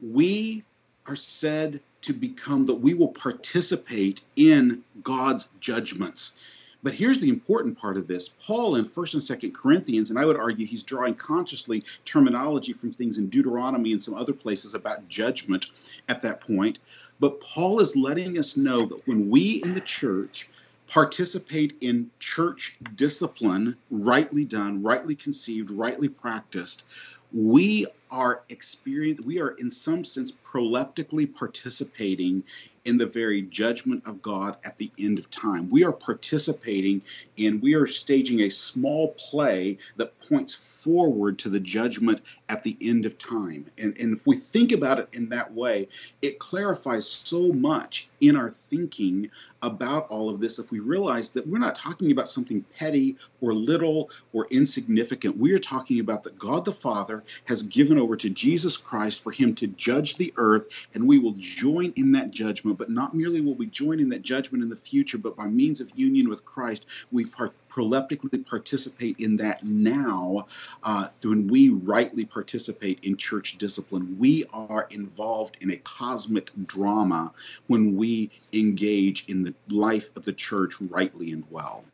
we 0.00 0.62
are 1.08 1.16
said 1.16 1.80
to 2.02 2.12
become 2.12 2.66
that 2.66 2.74
we 2.74 2.94
will 2.94 3.08
participate 3.08 4.22
in 4.36 4.84
God's 5.02 5.50
judgments. 5.60 6.36
But 6.82 6.94
here's 6.94 7.18
the 7.18 7.28
important 7.28 7.76
part 7.76 7.96
of 7.96 8.06
this. 8.06 8.28
Paul 8.46 8.76
in 8.76 8.84
1st 8.84 9.14
and 9.14 9.42
2nd 9.42 9.54
Corinthians, 9.54 10.10
and 10.10 10.18
I 10.18 10.24
would 10.24 10.36
argue 10.36 10.64
he's 10.64 10.84
drawing 10.84 11.14
consciously 11.14 11.82
terminology 12.04 12.72
from 12.72 12.92
things 12.92 13.18
in 13.18 13.28
Deuteronomy 13.28 13.92
and 13.92 14.02
some 14.02 14.14
other 14.14 14.32
places 14.32 14.74
about 14.74 15.08
judgment 15.08 15.66
at 16.08 16.20
that 16.20 16.40
point. 16.40 16.78
But 17.18 17.40
Paul 17.40 17.80
is 17.80 17.96
letting 17.96 18.38
us 18.38 18.56
know 18.56 18.86
that 18.86 19.06
when 19.08 19.28
we 19.28 19.60
in 19.64 19.72
the 19.72 19.80
church 19.80 20.50
participate 20.86 21.76
in 21.80 22.10
church 22.20 22.78
discipline, 22.94 23.76
rightly 23.90 24.44
done, 24.44 24.82
rightly 24.82 25.16
conceived, 25.16 25.70
rightly 25.70 26.08
practiced, 26.08 26.86
we 27.32 27.86
are 28.10 28.42
experienced 28.48 29.24
we 29.24 29.40
are 29.40 29.50
in 29.50 29.68
some 29.68 30.02
sense 30.02 30.32
proleptically 30.32 31.26
participating 31.34 32.42
in 32.88 32.96
the 32.96 33.06
very 33.06 33.42
judgment 33.42 34.06
of 34.06 34.22
God 34.22 34.56
at 34.64 34.78
the 34.78 34.90
end 34.98 35.18
of 35.18 35.28
time. 35.30 35.68
We 35.68 35.84
are 35.84 35.92
participating 35.92 37.02
and 37.36 37.60
we 37.60 37.74
are 37.74 37.84
staging 37.84 38.40
a 38.40 38.48
small 38.48 39.14
play 39.18 39.76
that 39.96 40.18
points 40.18 40.54
forward 40.54 41.38
to 41.40 41.50
the 41.50 41.60
judgment 41.60 42.22
at 42.48 42.62
the 42.62 42.78
end 42.80 43.04
of 43.04 43.18
time. 43.18 43.66
And, 43.76 43.94
and 43.98 44.16
if 44.16 44.26
we 44.26 44.36
think 44.36 44.72
about 44.72 44.98
it 45.00 45.08
in 45.12 45.28
that 45.28 45.52
way, 45.52 45.88
it 46.22 46.38
clarifies 46.38 47.06
so 47.06 47.52
much 47.52 48.08
in 48.22 48.36
our 48.36 48.48
thinking 48.48 49.30
about 49.60 50.08
all 50.08 50.30
of 50.30 50.40
this 50.40 50.58
if 50.58 50.72
we 50.72 50.78
realize 50.78 51.32
that 51.32 51.46
we're 51.46 51.58
not 51.58 51.74
talking 51.74 52.10
about 52.10 52.28
something 52.28 52.64
petty 52.78 53.16
or 53.42 53.52
little 53.52 54.08
or 54.32 54.46
insignificant. 54.50 55.36
We 55.36 55.52
are 55.52 55.58
talking 55.58 56.00
about 56.00 56.22
that 56.22 56.38
God 56.38 56.64
the 56.64 56.72
Father 56.72 57.17
has 57.46 57.62
given 57.64 57.98
over 57.98 58.16
to 58.16 58.30
Jesus 58.30 58.76
Christ 58.76 59.22
for 59.22 59.32
him 59.32 59.54
to 59.56 59.66
judge 59.66 60.16
the 60.16 60.32
earth, 60.36 60.88
and 60.94 61.06
we 61.06 61.18
will 61.18 61.34
join 61.38 61.92
in 61.96 62.12
that 62.12 62.30
judgment. 62.30 62.78
But 62.78 62.90
not 62.90 63.14
merely 63.14 63.40
will 63.40 63.54
we 63.54 63.66
join 63.66 64.00
in 64.00 64.08
that 64.10 64.22
judgment 64.22 64.62
in 64.62 64.70
the 64.70 64.76
future, 64.76 65.18
but 65.18 65.36
by 65.36 65.46
means 65.46 65.80
of 65.80 65.90
union 65.94 66.28
with 66.28 66.44
Christ, 66.44 66.86
we 67.10 67.24
part 67.24 67.52
proleptically 67.68 68.44
participate 68.46 69.18
in 69.18 69.36
that 69.36 69.64
now 69.64 70.46
uh, 70.82 71.06
when 71.24 71.46
we 71.46 71.68
rightly 71.68 72.24
participate 72.24 72.98
in 73.02 73.16
church 73.16 73.58
discipline. 73.58 74.16
We 74.18 74.44
are 74.52 74.86
involved 74.90 75.58
in 75.60 75.70
a 75.70 75.76
cosmic 75.76 76.50
drama 76.66 77.32
when 77.66 77.96
we 77.96 78.30
engage 78.52 79.28
in 79.28 79.42
the 79.42 79.54
life 79.68 80.16
of 80.16 80.24
the 80.24 80.32
church 80.32 80.80
rightly 80.80 81.32
and 81.32 81.44
well. 81.50 81.84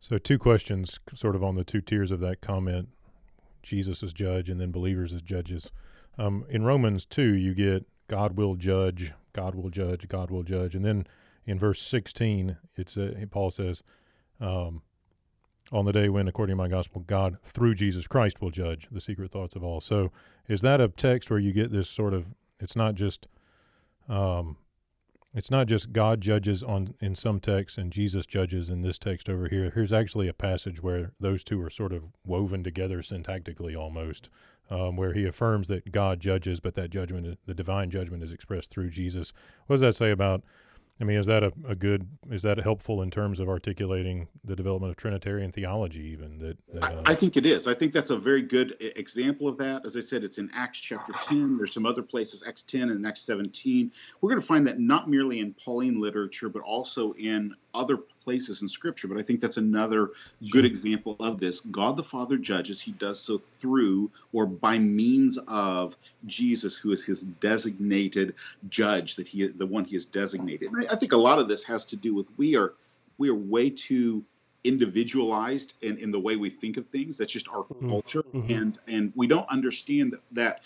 So, 0.00 0.18
two 0.18 0.38
questions 0.38 0.98
sort 1.14 1.36
of 1.36 1.44
on 1.44 1.56
the 1.56 1.64
two 1.64 1.80
tiers 1.80 2.10
of 2.10 2.20
that 2.20 2.40
comment 2.40 2.88
Jesus 3.62 4.02
as 4.02 4.12
judge 4.12 4.48
and 4.48 4.60
then 4.60 4.70
believers 4.70 5.12
as 5.12 5.22
judges. 5.22 5.70
Um, 6.18 6.44
in 6.48 6.64
Romans 6.64 7.04
2, 7.06 7.22
you 7.22 7.54
get 7.54 7.86
God 8.08 8.36
will 8.36 8.56
judge, 8.56 9.12
God 9.32 9.54
will 9.54 9.70
judge, 9.70 10.08
God 10.08 10.30
will 10.30 10.42
judge. 10.42 10.74
And 10.74 10.84
then 10.84 11.06
in 11.46 11.58
verse 11.58 11.80
16, 11.82 12.56
it's 12.76 12.96
uh, 12.96 13.12
Paul 13.30 13.50
says, 13.50 13.82
um, 14.40 14.82
on 15.72 15.84
the 15.84 15.92
day 15.92 16.08
when, 16.08 16.26
according 16.26 16.52
to 16.54 16.56
my 16.56 16.68
gospel, 16.68 17.04
God 17.06 17.38
through 17.44 17.74
Jesus 17.76 18.06
Christ 18.06 18.40
will 18.40 18.50
judge 18.50 18.88
the 18.90 19.00
secret 19.00 19.30
thoughts 19.30 19.54
of 19.54 19.62
all. 19.62 19.80
So, 19.80 20.10
is 20.48 20.62
that 20.62 20.80
a 20.80 20.88
text 20.88 21.30
where 21.30 21.38
you 21.38 21.52
get 21.52 21.70
this 21.70 21.88
sort 21.88 22.12
of? 22.12 22.26
It's 22.58 22.74
not 22.74 22.94
just, 22.94 23.28
um, 24.08 24.56
it's 25.32 25.50
not 25.50 25.66
just 25.66 25.92
God 25.92 26.20
judges 26.20 26.62
on 26.62 26.94
in 27.00 27.14
some 27.14 27.38
texts 27.38 27.78
and 27.78 27.92
Jesus 27.92 28.26
judges 28.26 28.68
in 28.68 28.82
this 28.82 28.98
text 28.98 29.28
over 29.28 29.48
here. 29.48 29.70
Here's 29.74 29.92
actually 29.92 30.28
a 30.28 30.32
passage 30.34 30.82
where 30.82 31.12
those 31.20 31.44
two 31.44 31.62
are 31.62 31.70
sort 31.70 31.92
of 31.92 32.04
woven 32.24 32.64
together 32.64 32.98
syntactically 32.98 33.76
almost, 33.76 34.28
um, 34.70 34.96
where 34.96 35.12
he 35.12 35.24
affirms 35.24 35.68
that 35.68 35.92
God 35.92 36.18
judges, 36.18 36.58
but 36.58 36.74
that 36.74 36.90
judgment, 36.90 37.38
the 37.46 37.54
divine 37.54 37.90
judgment, 37.90 38.24
is 38.24 38.32
expressed 38.32 38.70
through 38.70 38.90
Jesus. 38.90 39.32
What 39.66 39.74
does 39.74 39.80
that 39.82 39.94
say 39.94 40.10
about? 40.10 40.42
I 41.00 41.04
mean, 41.04 41.16
is 41.16 41.26
that 41.26 41.42
a, 41.42 41.52
a 41.66 41.74
good, 41.74 42.06
is 42.30 42.42
that 42.42 42.58
helpful 42.58 43.00
in 43.00 43.10
terms 43.10 43.40
of 43.40 43.48
articulating 43.48 44.28
the 44.44 44.54
development 44.54 44.90
of 44.90 44.96
Trinitarian 44.98 45.50
theology, 45.50 46.02
even? 46.02 46.38
That, 46.38 46.58
uh... 46.82 47.02
I, 47.06 47.12
I, 47.12 47.14
think 47.14 47.38
it 47.38 47.46
is. 47.46 47.66
I 47.66 47.72
think 47.72 47.94
that's 47.94 48.10
a 48.10 48.18
very 48.18 48.42
good 48.42 48.76
example 48.80 49.48
of 49.48 49.56
that. 49.58 49.86
As 49.86 49.96
I 49.96 50.00
said, 50.00 50.24
it's 50.24 50.38
in 50.38 50.50
Acts 50.54 50.78
chapter 50.78 51.14
10. 51.22 51.56
There's 51.56 51.72
some 51.72 51.86
other 51.86 52.02
places, 52.02 52.44
Acts 52.46 52.64
10 52.64 52.90
and 52.90 53.06
Acts 53.06 53.22
17. 53.22 53.90
We're 54.20 54.30
going 54.30 54.40
to 54.40 54.46
find 54.46 54.66
that 54.66 54.78
not 54.78 55.08
merely 55.08 55.40
in 55.40 55.54
Pauline 55.54 56.00
literature, 56.00 56.50
but 56.50 56.62
also 56.62 57.14
in 57.14 57.54
other 57.72 57.98
places 58.30 58.62
in 58.62 58.68
Scripture. 58.68 59.08
But 59.08 59.18
I 59.18 59.22
think 59.22 59.40
that's 59.40 59.56
another 59.56 60.10
good 60.52 60.64
example 60.64 61.16
of 61.18 61.40
this. 61.40 61.62
God 61.62 61.96
the 61.96 62.04
Father 62.04 62.36
judges. 62.36 62.80
He 62.80 62.92
does 62.92 63.18
so 63.18 63.38
through 63.38 64.12
or 64.32 64.46
by 64.46 64.78
means 64.78 65.36
of 65.48 65.96
Jesus, 66.26 66.76
who 66.78 66.92
is 66.92 67.04
his 67.04 67.24
designated 67.24 68.34
judge, 68.68 69.16
that 69.16 69.26
he 69.26 69.48
the 69.48 69.66
one 69.66 69.84
he 69.84 69.96
has 69.96 70.06
designated. 70.06 70.70
And 70.70 70.86
I, 70.86 70.92
I 70.92 70.96
think 70.96 71.12
a 71.12 71.16
lot 71.16 71.40
of 71.40 71.48
this 71.48 71.64
has 71.64 71.86
to 71.86 71.96
do 71.96 72.14
with 72.14 72.30
we 72.36 72.56
are 72.56 72.72
we 73.18 73.30
are 73.30 73.34
way 73.34 73.70
too 73.70 74.24
individualized 74.62 75.74
in, 75.80 75.96
in 75.96 76.12
the 76.12 76.20
way 76.20 76.36
we 76.36 76.50
think 76.50 76.76
of 76.76 76.86
things. 76.86 77.18
That's 77.18 77.32
just 77.32 77.48
our 77.48 77.64
mm-hmm. 77.64 77.88
culture, 77.88 78.22
mm-hmm. 78.22 78.52
and 78.52 78.78
and 78.86 79.12
we 79.16 79.26
don't 79.26 79.48
understand 79.50 80.12
that 80.12 80.20
that 80.32 80.60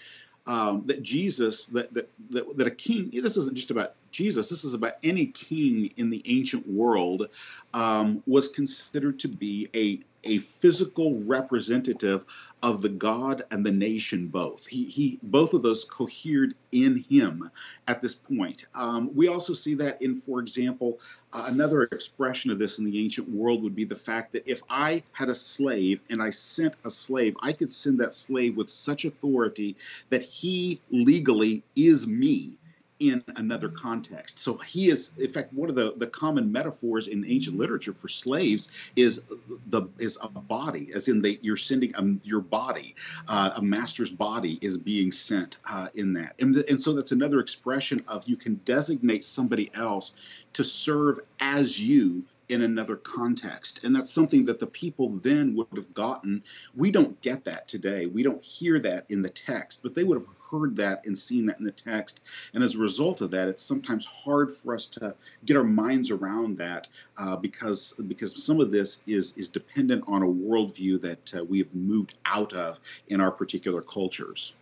um, 0.46 0.82
that 0.86 1.02
Jesus, 1.02 1.66
that, 1.66 1.92
that, 1.94 2.10
that, 2.30 2.56
that 2.56 2.66
a 2.66 2.70
king, 2.70 3.10
this 3.12 3.36
isn't 3.36 3.56
just 3.56 3.70
about 3.70 3.94
Jesus, 4.10 4.48
this 4.48 4.64
is 4.64 4.74
about 4.74 4.94
any 5.02 5.26
king 5.26 5.90
in 5.96 6.10
the 6.10 6.22
ancient 6.26 6.68
world, 6.68 7.28
um, 7.72 8.22
was 8.26 8.48
considered 8.48 9.20
to 9.20 9.28
be 9.28 9.68
a, 9.74 10.00
a 10.24 10.38
physical 10.38 11.18
representative 11.20 12.24
of 12.62 12.80
the 12.80 12.88
God 12.88 13.42
and 13.50 13.64
the 13.64 13.72
nation 13.72 14.28
both. 14.28 14.66
He, 14.66 14.86
he 14.86 15.18
both 15.22 15.52
of 15.52 15.62
those 15.62 15.84
cohered 15.84 16.54
in 16.72 17.04
him 17.08 17.50
at 17.86 18.00
this 18.00 18.14
point. 18.14 18.66
Um, 18.74 19.14
we 19.14 19.28
also 19.28 19.52
see 19.52 19.74
that 19.74 20.00
in, 20.00 20.16
for 20.16 20.40
example, 20.40 20.98
uh, 21.32 21.44
another 21.48 21.82
expression 21.82 22.50
of 22.50 22.58
this 22.58 22.78
in 22.78 22.84
the 22.84 22.98
ancient 23.02 23.28
world 23.28 23.62
would 23.62 23.74
be 23.74 23.84
the 23.84 23.94
fact 23.94 24.32
that 24.32 24.44
if 24.46 24.62
I 24.70 25.02
had 25.12 25.28
a 25.28 25.34
slave 25.34 26.00
and 26.10 26.22
I 26.22 26.30
sent 26.30 26.74
a 26.84 26.90
slave, 26.90 27.36
I 27.42 27.52
could 27.52 27.70
send 27.70 28.00
that 28.00 28.14
slave 28.14 28.56
with 28.56 28.70
such 28.70 29.04
authority 29.04 29.76
that 30.10 30.22
he 30.22 30.80
legally 30.90 31.62
is 31.76 32.06
me 32.06 32.56
in 33.00 33.22
another 33.36 33.68
context. 33.68 34.38
So 34.38 34.56
he 34.58 34.88
is, 34.88 35.16
in 35.18 35.30
fact, 35.30 35.52
one 35.52 35.68
of 35.68 35.74
the, 35.74 35.94
the 35.96 36.06
common 36.06 36.50
metaphors 36.52 37.08
in 37.08 37.24
ancient 37.26 37.56
literature 37.56 37.92
for 37.92 38.08
slaves 38.08 38.92
is 38.96 39.26
the 39.66 39.88
is 39.98 40.18
a 40.22 40.28
body, 40.28 40.90
as 40.94 41.08
in 41.08 41.20
they 41.20 41.38
you're 41.42 41.56
sending 41.56 41.94
a, 41.96 42.26
your 42.26 42.40
body, 42.40 42.94
uh, 43.28 43.50
a 43.56 43.62
master's 43.62 44.10
body 44.10 44.58
is 44.62 44.78
being 44.78 45.10
sent 45.10 45.58
uh, 45.70 45.88
in 45.94 46.12
that, 46.14 46.34
and 46.40 46.56
and 46.56 46.80
so 46.80 46.92
that's 46.92 47.12
another 47.12 47.40
expression 47.40 48.02
of 48.08 48.26
you 48.28 48.36
can 48.36 48.54
designate 48.64 49.24
somebody 49.24 49.70
else 49.74 50.14
to 50.52 50.62
serve 50.62 51.18
as 51.40 51.80
you 51.80 52.24
in 52.48 52.62
another 52.62 52.96
context. 52.96 53.84
And 53.84 53.94
that's 53.94 54.10
something 54.10 54.44
that 54.46 54.58
the 54.58 54.66
people 54.66 55.08
then 55.18 55.54
would 55.54 55.68
have 55.76 55.92
gotten. 55.94 56.42
We 56.74 56.90
don't 56.90 57.20
get 57.20 57.44
that 57.44 57.68
today. 57.68 58.06
We 58.06 58.22
don't 58.22 58.44
hear 58.44 58.78
that 58.80 59.06
in 59.08 59.22
the 59.22 59.28
text, 59.28 59.82
but 59.82 59.94
they 59.94 60.04
would 60.04 60.18
have 60.18 60.28
heard 60.50 60.76
that 60.76 61.04
and 61.06 61.16
seen 61.16 61.46
that 61.46 61.58
in 61.58 61.64
the 61.64 61.72
text. 61.72 62.20
And 62.52 62.62
as 62.62 62.74
a 62.74 62.78
result 62.78 63.20
of 63.20 63.30
that, 63.32 63.48
it's 63.48 63.62
sometimes 63.62 64.06
hard 64.06 64.52
for 64.52 64.74
us 64.74 64.86
to 64.88 65.14
get 65.44 65.56
our 65.56 65.64
minds 65.64 66.10
around 66.10 66.58
that 66.58 66.88
uh, 67.18 67.36
because 67.36 68.00
because 68.08 68.44
some 68.44 68.60
of 68.60 68.70
this 68.70 69.02
is 69.06 69.36
is 69.36 69.48
dependent 69.48 70.04
on 70.06 70.22
a 70.22 70.26
worldview 70.26 71.00
that 71.00 71.34
uh, 71.34 71.44
we 71.44 71.58
have 71.58 71.74
moved 71.74 72.14
out 72.24 72.52
of 72.52 72.80
in 73.08 73.20
our 73.20 73.30
particular 73.30 73.82
cultures. 73.82 74.56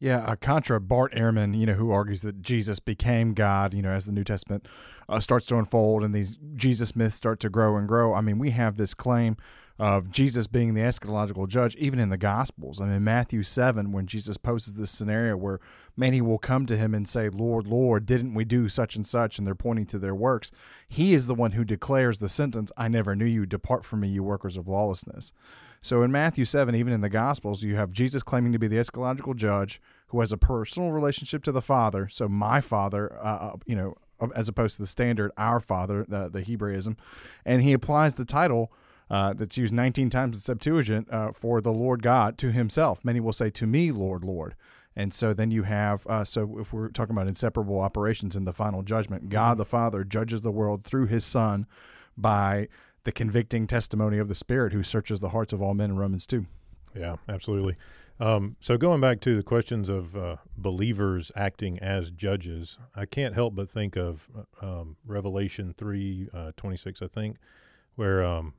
Yeah, 0.00 0.20
uh, 0.20 0.34
contra 0.36 0.80
Bart 0.80 1.12
Ehrman, 1.12 1.56
you 1.56 1.66
know, 1.66 1.74
who 1.74 1.90
argues 1.90 2.22
that 2.22 2.40
Jesus 2.40 2.80
became 2.80 3.34
God, 3.34 3.74
you 3.74 3.82
know, 3.82 3.90
as 3.90 4.06
the 4.06 4.12
New 4.12 4.24
Testament 4.24 4.66
uh, 5.10 5.20
starts 5.20 5.46
to 5.46 5.58
unfold 5.58 6.04
and 6.04 6.14
these 6.14 6.38
Jesus 6.54 6.94
myths 6.94 7.16
start 7.16 7.40
to 7.40 7.50
grow 7.50 7.76
and 7.76 7.88
grow. 7.88 8.14
I 8.14 8.20
mean, 8.20 8.38
we 8.38 8.50
have 8.52 8.76
this 8.76 8.94
claim 8.94 9.36
of 9.78 10.10
Jesus 10.10 10.46
being 10.46 10.74
the 10.74 10.82
eschatological 10.82 11.48
judge, 11.48 11.74
even 11.76 11.98
in 11.98 12.10
the 12.10 12.18
Gospels. 12.18 12.80
I 12.80 12.84
mean, 12.84 13.02
Matthew 13.02 13.42
7, 13.42 13.92
when 13.92 14.06
Jesus 14.06 14.36
poses 14.36 14.74
this 14.74 14.90
scenario 14.90 15.38
where 15.38 15.58
many 15.96 16.20
will 16.20 16.38
come 16.38 16.66
to 16.66 16.76
him 16.76 16.94
and 16.94 17.08
say, 17.08 17.30
Lord, 17.30 17.66
Lord, 17.66 18.04
didn't 18.04 18.34
we 18.34 18.44
do 18.44 18.68
such 18.68 18.94
and 18.94 19.06
such? 19.06 19.38
And 19.38 19.46
they're 19.46 19.54
pointing 19.54 19.86
to 19.86 19.98
their 19.98 20.14
works. 20.14 20.52
He 20.86 21.14
is 21.14 21.26
the 21.26 21.34
one 21.34 21.52
who 21.52 21.64
declares 21.64 22.18
the 22.18 22.28
sentence, 22.28 22.70
I 22.76 22.88
never 22.88 23.16
knew 23.16 23.24
you. 23.24 23.46
Depart 23.46 23.86
from 23.86 24.00
me, 24.00 24.08
you 24.08 24.22
workers 24.22 24.58
of 24.58 24.68
lawlessness. 24.68 25.32
So 25.80 26.02
in 26.02 26.12
Matthew 26.12 26.44
7, 26.44 26.74
even 26.74 26.92
in 26.92 27.00
the 27.00 27.08
Gospels, 27.08 27.62
you 27.62 27.76
have 27.76 27.90
Jesus 27.90 28.22
claiming 28.22 28.52
to 28.52 28.58
be 28.58 28.68
the 28.68 28.76
eschatological 28.76 29.34
judge 29.34 29.80
who 30.08 30.20
has 30.20 30.30
a 30.30 30.36
personal 30.36 30.92
relationship 30.92 31.42
to 31.44 31.52
the 31.52 31.62
Father. 31.62 32.06
So 32.10 32.28
my 32.28 32.60
Father, 32.60 33.18
uh, 33.18 33.52
uh 33.52 33.56
you 33.64 33.76
know, 33.76 33.96
as 34.34 34.48
opposed 34.48 34.76
to 34.76 34.82
the 34.82 34.88
standard 34.88 35.32
our 35.36 35.60
Father, 35.60 36.04
the, 36.08 36.28
the 36.28 36.42
Hebraism. 36.42 36.96
And 37.44 37.62
he 37.62 37.72
applies 37.72 38.14
the 38.14 38.24
title 38.24 38.72
uh, 39.10 39.32
that's 39.32 39.56
used 39.56 39.72
19 39.74 40.08
times 40.10 40.36
in 40.36 40.40
Septuagint 40.40 41.12
uh, 41.12 41.32
for 41.32 41.60
the 41.60 41.72
Lord 41.72 42.02
God 42.02 42.38
to 42.38 42.52
himself. 42.52 43.04
Many 43.04 43.20
will 43.20 43.32
say, 43.32 43.50
To 43.50 43.66
me, 43.66 43.90
Lord, 43.90 44.24
Lord. 44.24 44.54
And 44.96 45.14
so 45.14 45.32
then 45.32 45.50
you 45.50 45.62
have, 45.62 46.06
uh, 46.06 46.24
so 46.24 46.58
if 46.58 46.72
we're 46.72 46.88
talking 46.88 47.14
about 47.14 47.28
inseparable 47.28 47.80
operations 47.80 48.36
in 48.36 48.44
the 48.44 48.52
final 48.52 48.82
judgment, 48.82 49.28
God 49.28 49.56
the 49.56 49.64
Father 49.64 50.04
judges 50.04 50.42
the 50.42 50.50
world 50.50 50.84
through 50.84 51.06
his 51.06 51.24
Son 51.24 51.66
by 52.16 52.68
the 53.04 53.12
convicting 53.12 53.66
testimony 53.66 54.18
of 54.18 54.28
the 54.28 54.34
Spirit 54.34 54.72
who 54.72 54.82
searches 54.82 55.20
the 55.20 55.30
hearts 55.30 55.52
of 55.52 55.62
all 55.62 55.74
men 55.74 55.90
in 55.90 55.96
Romans 55.96 56.26
2. 56.26 56.44
Yeah, 56.94 57.16
absolutely. 57.28 57.76
Um, 58.20 58.56
so 58.60 58.76
going 58.76 59.00
back 59.00 59.20
to 59.20 59.34
the 59.34 59.42
questions 59.42 59.88
of 59.88 60.14
uh, 60.14 60.36
believers 60.54 61.32
acting 61.34 61.78
as 61.78 62.10
judges, 62.10 62.78
I 62.94 63.06
can't 63.06 63.34
help 63.34 63.54
but 63.54 63.70
think 63.70 63.96
of 63.96 64.28
uh, 64.36 64.66
um, 64.66 64.96
Revelation 65.06 65.74
three 65.76 66.28
uh, 66.34 66.52
twenty 66.54 66.76
six, 66.76 67.00
I 67.00 67.06
think, 67.06 67.38
where 67.94 68.22
um, 68.22 68.52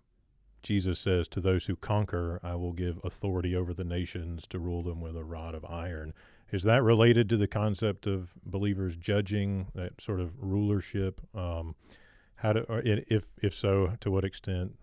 Jesus 0.63 0.97
says, 0.97 1.27
"To 1.29 1.39
those 1.39 1.65
who 1.67 1.75
conquer, 1.75 2.39
I 2.41 2.55
will 2.55 2.73
give 2.73 2.99
authority 3.03 3.55
over 3.55 3.71
the 3.71 3.83
nations 3.83 4.47
to 4.47 4.57
rule 4.57 4.81
them 4.81 4.99
with 4.99 5.15
a 5.15 5.23
rod 5.23 5.53
of 5.53 5.63
iron." 5.65 6.13
Is 6.51 6.63
that 6.63 6.81
related 6.81 7.29
to 7.29 7.37
the 7.37 7.47
concept 7.47 8.07
of 8.07 8.31
believers 8.43 8.97
judging 8.97 9.67
that 9.75 10.01
sort 10.01 10.19
of 10.19 10.33
rulership? 10.39 11.21
Um, 11.35 11.75
how 12.37 12.53
do, 12.53 12.65
if 12.67 13.25
if 13.43 13.53
so, 13.53 13.93
to 13.99 14.09
what 14.09 14.25
extent? 14.25 14.75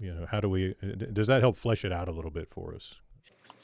You 0.00 0.12
know, 0.12 0.26
how 0.28 0.40
do 0.40 0.48
we? 0.48 0.74
Does 1.12 1.28
that 1.28 1.40
help 1.40 1.56
flesh 1.56 1.84
it 1.84 1.92
out 1.92 2.08
a 2.08 2.12
little 2.12 2.32
bit 2.32 2.48
for 2.50 2.74
us? 2.74 2.96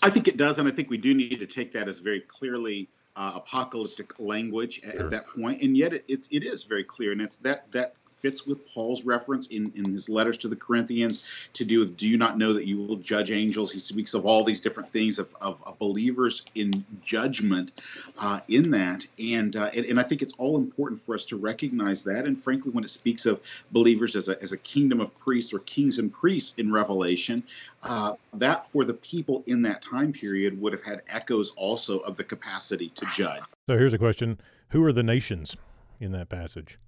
I 0.02 0.10
think 0.10 0.28
it 0.28 0.36
does, 0.36 0.56
and 0.58 0.66
I 0.66 0.70
think 0.70 0.90
we 0.90 0.96
do 0.96 1.14
need 1.14 1.36
to 1.38 1.46
take 1.46 1.72
that 1.74 1.88
as 1.88 1.96
very 1.98 2.22
clearly 2.22 2.88
uh, 3.16 3.32
apocalyptic 3.36 4.18
language 4.18 4.80
at, 4.84 4.92
sure. 4.92 5.04
at, 5.04 5.10
that 5.10 5.26
point. 5.28 5.62
And 5.62 5.76
yet, 5.76 5.92
it, 5.92 6.04
it, 6.08 6.26
it 6.30 6.44
is 6.44 6.64
very 6.64 6.84
clear, 6.84 7.12
and 7.12 7.20
it's 7.20 7.36
that 7.38 7.70
that 7.72 7.94
fits 8.20 8.46
with 8.46 8.66
Paul's 8.72 9.04
reference 9.04 9.46
in, 9.48 9.72
in 9.74 9.92
his 9.92 10.08
letters 10.08 10.38
to 10.38 10.48
the 10.48 10.56
Corinthians 10.56 11.22
to 11.54 11.64
do 11.64 11.80
with 11.80 11.96
do 11.96 12.08
you 12.08 12.18
not 12.18 12.38
know 12.38 12.52
that 12.52 12.66
you 12.66 12.78
will 12.78 12.96
judge 12.96 13.30
angels? 13.30 13.72
He 13.72 13.78
speaks 13.78 14.14
of 14.14 14.24
all 14.24 14.44
these 14.44 14.60
different 14.60 14.92
things 14.92 15.18
of, 15.18 15.34
of, 15.40 15.62
of 15.66 15.78
believers 15.78 16.44
in 16.54 16.84
judgment 17.02 17.72
uh, 18.20 18.40
in 18.48 18.70
that. 18.72 19.06
And, 19.18 19.54
uh, 19.56 19.70
and, 19.74 19.86
and 19.86 20.00
I 20.00 20.02
think 20.02 20.22
it's 20.22 20.34
all 20.34 20.56
important 20.56 21.00
for 21.00 21.14
us 21.14 21.24
to 21.26 21.36
recognize 21.36 22.04
that. 22.04 22.26
And 22.26 22.38
frankly, 22.38 22.72
when 22.72 22.84
it 22.84 22.90
speaks 22.90 23.26
of 23.26 23.40
believers 23.70 24.16
as 24.16 24.28
a, 24.28 24.40
as 24.42 24.52
a 24.52 24.58
kingdom 24.58 25.00
of 25.00 25.18
priests 25.18 25.52
or 25.52 25.60
kings 25.60 25.98
and 25.98 26.12
priests 26.12 26.56
in 26.56 26.72
Revelation, 26.72 27.42
uh, 27.82 28.14
that 28.34 28.66
for 28.66 28.84
the 28.84 28.94
people 28.94 29.42
in 29.46 29.62
that 29.62 29.82
time 29.82 30.12
period 30.12 30.60
would 30.60 30.72
have 30.72 30.82
had 30.82 31.02
echoes 31.08 31.50
also 31.56 31.98
of 32.00 32.16
the 32.16 32.24
capacity 32.24 32.90
to 32.90 33.06
judge. 33.12 33.42
So 33.68 33.78
here's 33.78 33.94
a 33.94 33.98
question 33.98 34.40
Who 34.70 34.84
are 34.84 34.92
the 34.92 35.02
nations 35.02 35.56
in 35.98 36.12
that 36.12 36.28
passage? 36.28 36.78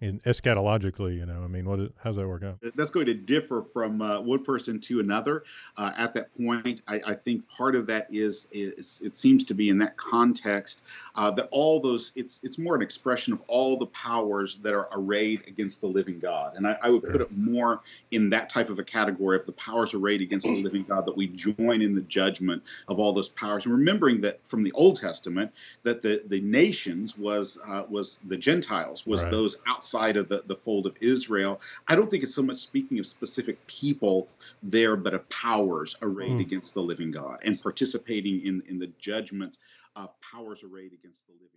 In 0.00 0.18
eschatologically, 0.20 1.16
you 1.16 1.26
know, 1.26 1.42
I 1.44 1.46
mean, 1.46 1.68
what? 1.68 1.92
How's 2.02 2.16
that 2.16 2.26
work 2.26 2.42
out? 2.42 2.58
That's 2.74 2.90
going 2.90 3.06
to 3.06 3.14
differ 3.14 3.60
from 3.60 4.00
uh, 4.00 4.20
one 4.20 4.42
person 4.42 4.80
to 4.80 5.00
another. 5.00 5.44
Uh, 5.76 5.92
at 5.96 6.14
that 6.14 6.34
point, 6.42 6.82
I, 6.88 7.00
I, 7.06 7.14
think 7.14 7.46
part 7.50 7.76
of 7.76 7.86
that 7.88 8.06
is, 8.10 8.48
is 8.50 9.02
it 9.04 9.14
seems 9.14 9.44
to 9.46 9.54
be 9.54 9.68
in 9.68 9.78
that 9.78 9.98
context 9.98 10.82
uh, 11.16 11.30
that 11.32 11.48
all 11.50 11.80
those 11.80 12.12
it's 12.16 12.42
it's 12.42 12.58
more 12.58 12.74
an 12.74 12.80
expression 12.82 13.34
of 13.34 13.42
all 13.46 13.76
the 13.76 13.86
powers 13.86 14.56
that 14.58 14.72
are 14.72 14.88
arrayed 14.92 15.42
against 15.46 15.82
the 15.82 15.86
living 15.86 16.18
God, 16.18 16.56
and 16.56 16.66
I, 16.66 16.78
I 16.82 16.88
would 16.88 17.02
sure. 17.02 17.12
put 17.12 17.20
it 17.20 17.36
more 17.36 17.80
in 18.10 18.30
that 18.30 18.48
type 18.48 18.70
of 18.70 18.78
a 18.78 18.84
category 18.84 19.36
of 19.36 19.44
the 19.44 19.52
powers 19.52 19.92
arrayed 19.92 20.22
against 20.22 20.46
the 20.46 20.62
living 20.62 20.84
God 20.84 21.04
that 21.06 21.16
we 21.16 21.26
join 21.26 21.82
in 21.82 21.94
the 21.94 22.00
judgment 22.02 22.62
of 22.88 22.98
all 22.98 23.12
those 23.12 23.28
powers, 23.28 23.66
and 23.66 23.74
remembering 23.74 24.22
that 24.22 24.46
from 24.48 24.62
the 24.62 24.72
Old 24.72 24.98
Testament 24.98 25.52
that 25.82 26.00
the 26.00 26.22
the 26.26 26.40
nations 26.40 27.18
was 27.18 27.60
uh, 27.68 27.84
was 27.90 28.18
the 28.26 28.38
Gentiles 28.38 29.06
was 29.06 29.24
right. 29.24 29.30
those 29.30 29.58
outside 29.68 29.89
outside 29.90 30.16
of 30.16 30.28
the, 30.28 30.42
the 30.46 30.54
fold 30.54 30.86
of 30.86 30.96
Israel. 31.00 31.60
I 31.88 31.94
don't 31.94 32.08
think 32.10 32.22
it's 32.22 32.34
so 32.34 32.42
much 32.42 32.58
speaking 32.58 32.98
of 32.98 33.06
specific 33.06 33.64
people 33.66 34.28
there, 34.62 34.96
but 34.96 35.14
of 35.14 35.28
powers 35.28 35.96
arrayed 36.02 36.32
mm. 36.32 36.40
against 36.40 36.74
the 36.74 36.82
living 36.82 37.10
God 37.10 37.38
and 37.44 37.60
participating 37.60 38.44
in, 38.46 38.62
in 38.68 38.78
the 38.78 38.90
judgment 38.98 39.58
of 39.96 40.10
powers 40.20 40.62
arrayed 40.62 40.92
against 40.92 41.26
the 41.26 41.32
living 41.32 41.48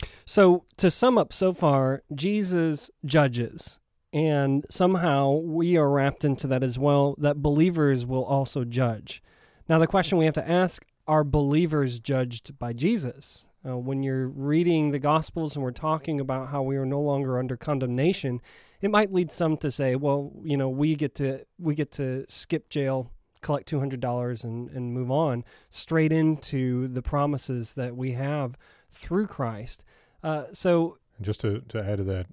God. 0.00 0.08
So, 0.26 0.64
to 0.78 0.90
sum 0.90 1.18
up 1.18 1.32
so 1.32 1.52
far, 1.52 2.02
Jesus 2.14 2.90
judges, 3.04 3.78
and 4.12 4.66
somehow 4.70 5.32
we 5.32 5.76
are 5.76 5.90
wrapped 5.90 6.24
into 6.24 6.46
that 6.48 6.62
as 6.62 6.78
well, 6.78 7.14
that 7.18 7.42
believers 7.42 8.04
will 8.04 8.24
also 8.24 8.64
judge. 8.64 9.22
Now, 9.68 9.78
the 9.78 9.86
question 9.86 10.18
we 10.18 10.24
have 10.24 10.34
to 10.34 10.48
ask 10.48 10.84
are 11.06 11.24
believers 11.24 12.00
judged 12.00 12.58
by 12.58 12.72
Jesus? 12.72 13.46
Uh, 13.66 13.78
when 13.78 14.02
you're 14.02 14.28
reading 14.28 14.90
the 14.90 14.98
Gospels 14.98 15.56
and 15.56 15.62
we're 15.62 15.70
talking 15.70 16.20
about 16.20 16.48
how 16.48 16.62
we 16.62 16.76
are 16.76 16.84
no 16.84 17.00
longer 17.00 17.38
under 17.38 17.56
condemnation, 17.56 18.40
it 18.80 18.90
might 18.90 19.12
lead 19.12 19.30
some 19.30 19.56
to 19.58 19.70
say, 19.70 19.96
well, 19.96 20.32
you 20.42 20.56
know, 20.56 20.68
we 20.68 20.94
get 20.94 21.14
to 21.16 21.46
we 21.58 21.74
get 21.74 21.90
to 21.92 22.26
skip 22.28 22.68
jail, 22.68 23.10
collect 23.40 23.66
two 23.66 23.78
hundred 23.78 24.00
dollars, 24.00 24.44
and 24.44 24.68
and 24.70 24.92
move 24.92 25.10
on 25.10 25.44
straight 25.70 26.12
into 26.12 26.88
the 26.88 27.00
promises 27.00 27.74
that 27.74 27.96
we 27.96 28.12
have 28.12 28.56
through 28.90 29.26
Christ. 29.26 29.84
Uh, 30.22 30.44
so, 30.52 30.98
just 31.22 31.40
to 31.40 31.60
to 31.68 31.82
add 31.82 31.98
to 31.98 32.04
that, 32.04 32.26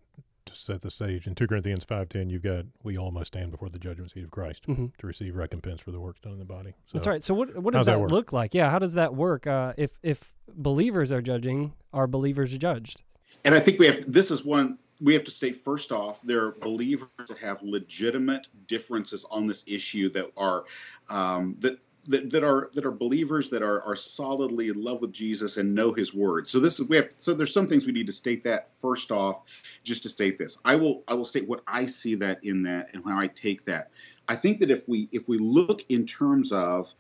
to 0.46 0.56
set 0.56 0.82
the 0.82 0.92
stage 0.92 1.28
in 1.28 1.36
2 1.36 1.48
Corinthians 1.48 1.86
5:10 1.86 2.30
you've 2.30 2.44
got 2.44 2.66
we 2.84 2.98
all 2.98 3.12
must 3.12 3.28
stand 3.28 3.52
before 3.52 3.70
the 3.70 3.80
judgment 3.80 4.12
seat 4.12 4.24
of 4.24 4.32
Christ 4.32 4.68
mm-hmm. 4.68 4.88
to 4.98 5.08
receive 5.08 5.36
recompense 5.36 5.82
for 5.82 5.92
the 5.92 6.00
works 6.00 6.20
done 6.20 6.34
in 6.34 6.40
the 6.40 6.46
body. 6.46 6.74
So, 6.86 6.98
That's 6.98 7.08
right. 7.08 7.24
So 7.24 7.34
what 7.34 7.58
what 7.58 7.74
does 7.74 7.86
that, 7.86 7.98
that 7.98 8.08
look 8.08 8.34
like? 8.34 8.54
Yeah, 8.54 8.70
how 8.70 8.80
does 8.80 8.94
that 8.94 9.16
work? 9.16 9.48
Uh, 9.48 9.74
if 9.78 9.92
if 10.04 10.34
believers 10.56 11.12
are 11.12 11.22
judging, 11.22 11.74
are 11.94 12.08
believers 12.08 12.58
judged? 12.58 13.02
And 13.44 13.56
I 13.56 13.60
think 13.60 13.80
we 13.80 13.88
have 13.88 14.04
this 14.08 14.32
is 14.32 14.44
one 14.44 14.78
we 15.02 15.14
have 15.16 15.24
to 15.24 15.32
state 15.32 15.64
first 15.64 15.92
off 15.92 16.22
there 16.22 16.46
are 16.46 16.52
believers 16.52 17.10
that 17.28 17.40
have 17.40 17.62
legitimate 17.64 18.48
differences 18.68 19.26
on 19.32 19.48
this 19.48 19.64
issue 19.68 20.10
that 20.10 20.30
are 20.38 20.66
um, 21.10 21.56
that 21.60 21.80
that, 22.08 22.30
that 22.32 22.44
are 22.44 22.70
that 22.74 22.86
are 22.86 22.92
believers 22.92 23.50
that 23.52 23.62
are 23.62 23.82
are 23.84 23.96
solidly 23.96 24.70
in 24.70 24.82
love 24.82 25.02
with 25.02 25.12
Jesus 25.12 25.58
and 25.58 25.76
know 25.76 25.94
His 25.94 26.14
word. 26.14 26.48
So 26.48 26.60
this 26.60 26.80
is 26.80 26.90
we 26.90 26.96
have 26.96 27.10
so 27.18 27.34
there's 27.34 27.54
some 27.54 27.68
things 27.68 27.86
we 27.86 27.92
need 27.92 28.08
to 28.08 28.14
state 28.14 28.44
that 28.44 28.70
first 28.70 29.12
off, 29.12 29.44
just 29.84 30.04
to 30.04 30.10
state 30.10 30.38
this. 30.38 30.58
I 30.66 30.76
will 30.76 31.04
I 31.08 31.14
will 31.14 31.26
state 31.26 31.48
what 31.48 31.62
I 31.68 31.86
see 31.86 32.16
that 32.16 32.44
in 32.44 32.64
that 32.64 32.90
and 32.94 33.04
how 33.06 33.20
I 33.20 33.28
take 33.28 33.66
that. 33.66 33.92
I 34.28 34.36
think 34.36 34.60
that 34.60 34.72
if 34.72 34.88
we 34.88 35.10
if 35.12 35.28
we 35.28 35.38
look 35.38 35.84
in 35.90 36.06
terms 36.06 36.52
of 36.52 36.94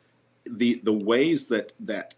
the 0.45 0.81
the 0.83 0.93
ways 0.93 1.47
that 1.47 1.73
that 1.81 2.13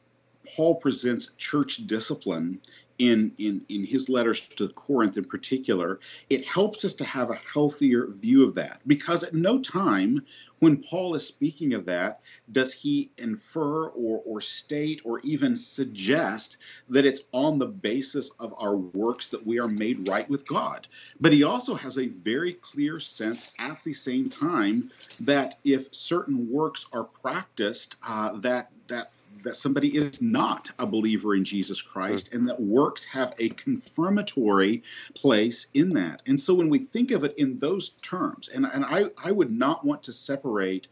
Paul 0.55 0.75
presents 0.75 1.33
church 1.35 1.87
discipline 1.87 2.59
in, 2.99 3.31
in, 3.37 3.61
in 3.69 3.85
his 3.85 4.07
letters 4.07 4.47
to 4.47 4.69
Corinth 4.69 5.17
in 5.17 5.25
particular, 5.25 5.99
it 6.29 6.45
helps 6.45 6.85
us 6.85 6.93
to 6.95 7.05
have 7.05 7.29
a 7.29 7.39
healthier 7.53 8.07
view 8.07 8.45
of 8.45 8.55
that. 8.55 8.81
Because 8.85 9.23
at 9.23 9.33
no 9.33 9.59
time 9.59 10.23
when 10.59 10.77
Paul 10.77 11.15
is 11.15 11.27
speaking 11.27 11.73
of 11.73 11.85
that 11.85 12.21
does 12.51 12.73
he 12.73 13.11
infer 13.17 13.87
or, 13.87 14.21
or 14.25 14.39
state 14.41 15.01
or 15.03 15.19
even 15.21 15.55
suggest 15.55 16.57
that 16.89 17.05
it's 17.05 17.23
on 17.33 17.59
the 17.59 17.65
basis 17.65 18.31
of 18.39 18.53
our 18.57 18.77
works 18.77 19.29
that 19.29 19.45
we 19.45 19.59
are 19.59 19.67
made 19.67 20.07
right 20.07 20.29
with 20.29 20.47
God. 20.47 20.87
But 21.19 21.33
he 21.33 21.43
also 21.43 21.75
has 21.75 21.97
a 21.97 22.07
very 22.07 22.53
clear 22.53 22.99
sense 22.99 23.51
at 23.59 23.83
the 23.83 23.93
same 23.93 24.29
time 24.29 24.91
that 25.21 25.55
if 25.63 25.93
certain 25.93 26.49
works 26.49 26.85
are 26.93 27.03
practiced, 27.03 27.95
uh, 28.07 28.33
that 28.37 28.69
that 28.87 29.11
that 29.43 29.55
somebody 29.55 29.95
is 29.95 30.21
not 30.21 30.71
a 30.79 30.85
believer 30.85 31.35
in 31.35 31.43
Jesus 31.43 31.81
Christ 31.81 32.29
hmm. 32.29 32.37
and 32.37 32.49
that 32.49 32.59
works 32.59 33.03
have 33.05 33.33
a 33.39 33.49
confirmatory 33.49 34.83
place 35.15 35.67
in 35.73 35.89
that. 35.89 36.23
And 36.25 36.39
so 36.39 36.53
when 36.53 36.69
we 36.69 36.79
think 36.79 37.11
of 37.11 37.23
it 37.23 37.35
in 37.37 37.59
those 37.59 37.89
terms, 37.89 38.49
and, 38.49 38.65
and 38.65 38.85
I, 38.85 39.05
I 39.23 39.31
would 39.31 39.51
not 39.51 39.85
want 39.85 40.03
to 40.03 40.13
separate 40.13 40.87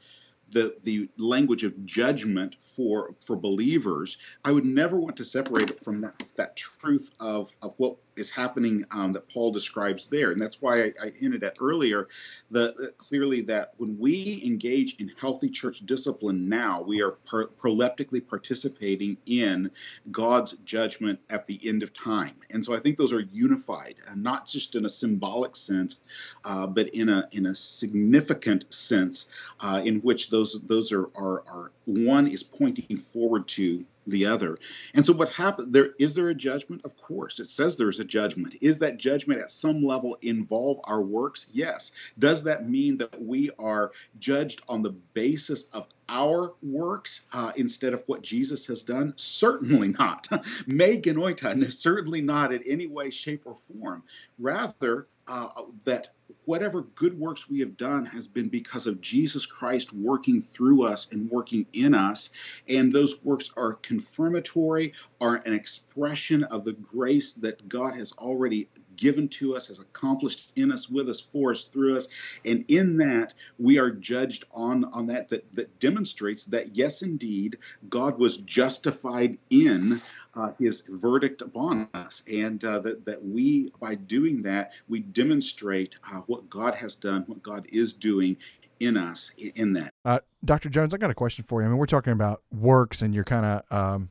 the 0.51 0.75
the 0.83 1.09
language 1.17 1.63
of 1.63 1.85
judgment 1.85 2.55
for 2.55 3.15
for 3.25 3.35
believers, 3.35 4.17
I 4.43 4.51
would 4.51 4.65
never 4.65 4.99
want 4.99 5.15
to 5.17 5.25
separate 5.25 5.69
it 5.69 5.79
from 5.79 6.01
that 6.01 6.17
that 6.37 6.55
truth 6.55 7.15
of 7.19 7.55
of 7.61 7.73
what 7.77 7.95
is 8.21 8.31
happening 8.31 8.85
um, 8.91 9.11
that 9.11 9.27
Paul 9.27 9.51
describes 9.51 10.05
there, 10.07 10.31
and 10.31 10.41
that's 10.41 10.61
why 10.61 10.83
I, 10.83 10.93
I 11.03 11.11
hinted 11.13 11.43
at 11.43 11.57
earlier 11.59 12.07
the, 12.49 12.73
the, 12.77 12.93
clearly 12.97 13.41
that 13.41 13.73
when 13.77 13.97
we 13.99 14.41
engage 14.45 14.95
in 15.01 15.11
healthy 15.19 15.49
church 15.49 15.79
discipline 15.79 16.47
now, 16.47 16.81
we 16.81 17.01
are 17.01 17.11
per, 17.11 17.47
proleptically 17.47 18.25
participating 18.25 19.17
in 19.25 19.71
God's 20.11 20.53
judgment 20.59 21.19
at 21.29 21.47
the 21.47 21.59
end 21.67 21.83
of 21.83 21.93
time, 21.93 22.35
and 22.53 22.63
so 22.63 22.73
I 22.73 22.79
think 22.79 22.97
those 22.97 23.11
are 23.11 23.19
unified, 23.19 23.95
and 24.07 24.23
not 24.23 24.47
just 24.47 24.75
in 24.75 24.85
a 24.85 24.89
symbolic 24.89 25.57
sense, 25.57 25.99
uh, 26.45 26.67
but 26.67 26.87
in 26.89 27.09
a 27.09 27.27
in 27.31 27.47
a 27.47 27.55
significant 27.55 28.71
sense, 28.73 29.27
uh, 29.59 29.81
in 29.83 29.99
which 30.01 30.29
those 30.29 30.59
those 30.61 30.93
are, 30.93 31.09
are 31.15 31.43
are 31.47 31.71
one 31.85 32.27
is 32.27 32.43
pointing 32.43 32.97
forward 32.97 33.47
to 33.47 33.85
the 34.07 34.25
other. 34.25 34.57
And 34.93 35.05
so 35.05 35.13
what 35.13 35.29
happened 35.29 35.73
there 35.73 35.91
is 35.99 36.15
there 36.15 36.29
a 36.29 36.35
judgment? 36.35 36.81
Of 36.83 36.97
course. 36.97 37.39
It 37.39 37.49
says 37.49 37.77
there's 37.77 37.99
a 37.99 38.05
judgment. 38.05 38.55
Is 38.61 38.79
that 38.79 38.97
judgment 38.97 39.41
at 39.41 39.49
some 39.49 39.83
level 39.83 40.17
involve 40.21 40.79
our 40.83 41.01
works? 41.01 41.49
Yes. 41.53 41.91
Does 42.17 42.43
that 42.45 42.67
mean 42.67 42.97
that 42.97 43.21
we 43.21 43.51
are 43.59 43.91
judged 44.19 44.61
on 44.67 44.81
the 44.81 44.91
basis 44.91 45.65
of 45.69 45.87
our 46.09 46.53
works 46.61 47.29
uh, 47.33 47.51
instead 47.55 47.93
of 47.93 48.03
what 48.07 48.21
Jesus 48.21 48.65
has 48.67 48.83
done? 48.83 49.13
Certainly 49.15 49.89
not. 49.99 50.27
Me 50.67 50.99
genoito, 50.99 51.71
certainly 51.71 52.21
not 52.21 52.53
in 52.53 52.63
any 52.65 52.87
way, 52.87 53.09
shape, 53.09 53.43
or 53.45 53.55
form. 53.55 54.03
Rather, 54.39 55.07
uh, 55.27 55.47
that 55.85 56.09
whatever 56.45 56.83
good 56.95 57.17
works 57.17 57.49
we 57.49 57.59
have 57.59 57.77
done 57.77 58.05
has 58.05 58.27
been 58.27 58.49
because 58.49 58.87
of 58.87 59.01
Jesus 59.01 59.45
Christ 59.45 59.93
working 59.93 60.41
through 60.41 60.83
us 60.83 61.11
and 61.11 61.29
working 61.29 61.65
in 61.73 61.93
us. 61.93 62.31
And 62.67 62.93
those 62.93 63.23
works 63.23 63.51
are 63.57 63.73
confirmatory, 63.73 64.93
are 65.19 65.41
an 65.45 65.53
expression 65.53 66.43
of 66.45 66.65
the 66.65 66.73
grace 66.73 67.33
that 67.33 67.67
God 67.69 67.95
has 67.95 68.11
already 68.13 68.69
given 68.95 69.27
to 69.27 69.55
us, 69.55 69.67
has 69.67 69.79
accomplished 69.79 70.51
in 70.55 70.71
us, 70.71 70.89
with 70.89 71.09
us, 71.09 71.19
for 71.19 71.51
us, 71.51 71.65
through 71.65 71.97
us. 71.97 72.07
And 72.45 72.63
in 72.67 72.97
that, 72.97 73.33
we 73.57 73.79
are 73.79 73.89
judged 73.89 74.45
on, 74.51 74.85
on 74.85 75.07
that, 75.07 75.29
that, 75.29 75.53
that 75.55 75.79
demonstrates 75.79 76.45
that, 76.45 76.75
yes, 76.75 77.01
indeed, 77.01 77.57
God 77.89 78.19
was 78.19 78.37
justified 78.37 79.37
in 79.49 80.01
uh, 80.35 80.51
his 80.59 80.81
verdict 81.01 81.41
upon 81.41 81.87
us, 81.93 82.23
and 82.31 82.63
uh, 82.63 82.79
that, 82.79 83.05
that 83.05 83.23
we, 83.23 83.71
by 83.79 83.95
doing 83.95 84.41
that, 84.43 84.71
we 84.87 84.99
demonstrate 84.99 85.97
uh, 86.11 86.21
what 86.27 86.49
God 86.49 86.75
has 86.75 86.95
done, 86.95 87.23
what 87.27 87.43
God 87.43 87.67
is 87.71 87.93
doing 87.93 88.37
in 88.79 88.97
us 88.97 89.33
in 89.55 89.73
that. 89.73 89.93
Uh, 90.03 90.19
Dr. 90.43 90.69
Jones, 90.69 90.93
I 90.93 90.97
got 90.97 91.11
a 91.11 91.15
question 91.15 91.45
for 91.47 91.61
you. 91.61 91.67
I 91.67 91.69
mean, 91.69 91.77
we're 91.77 91.85
talking 91.85 92.13
about 92.13 92.41
works, 92.51 93.01
and 93.01 93.13
you're 93.13 93.23
kind 93.23 93.45
of 93.45 93.77
um, 93.77 94.09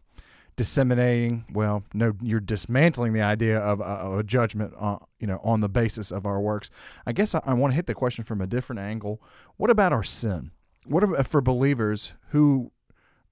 disseminating. 0.56 1.44
Well, 1.52 1.82
no, 1.92 2.12
you're 2.20 2.40
dismantling 2.40 3.12
the 3.12 3.22
idea 3.22 3.58
of, 3.58 3.80
uh, 3.80 4.18
a 4.18 4.22
judgment, 4.22 4.74
on, 4.76 5.04
you 5.18 5.26
know, 5.26 5.40
on 5.42 5.60
the 5.60 5.68
basis 5.68 6.12
of 6.12 6.26
our 6.26 6.40
works. 6.40 6.70
I 7.06 7.12
guess 7.12 7.34
I, 7.34 7.40
I 7.44 7.54
want 7.54 7.72
to 7.72 7.76
hit 7.76 7.86
the 7.86 7.94
question 7.94 8.24
from 8.24 8.40
a 8.40 8.46
different 8.46 8.80
angle. 8.80 9.20
What 9.56 9.70
about 9.70 9.92
our 9.92 10.04
sin? 10.04 10.52
What 10.86 11.02
about 11.02 11.26
for 11.26 11.40
believers 11.40 12.12
who 12.28 12.70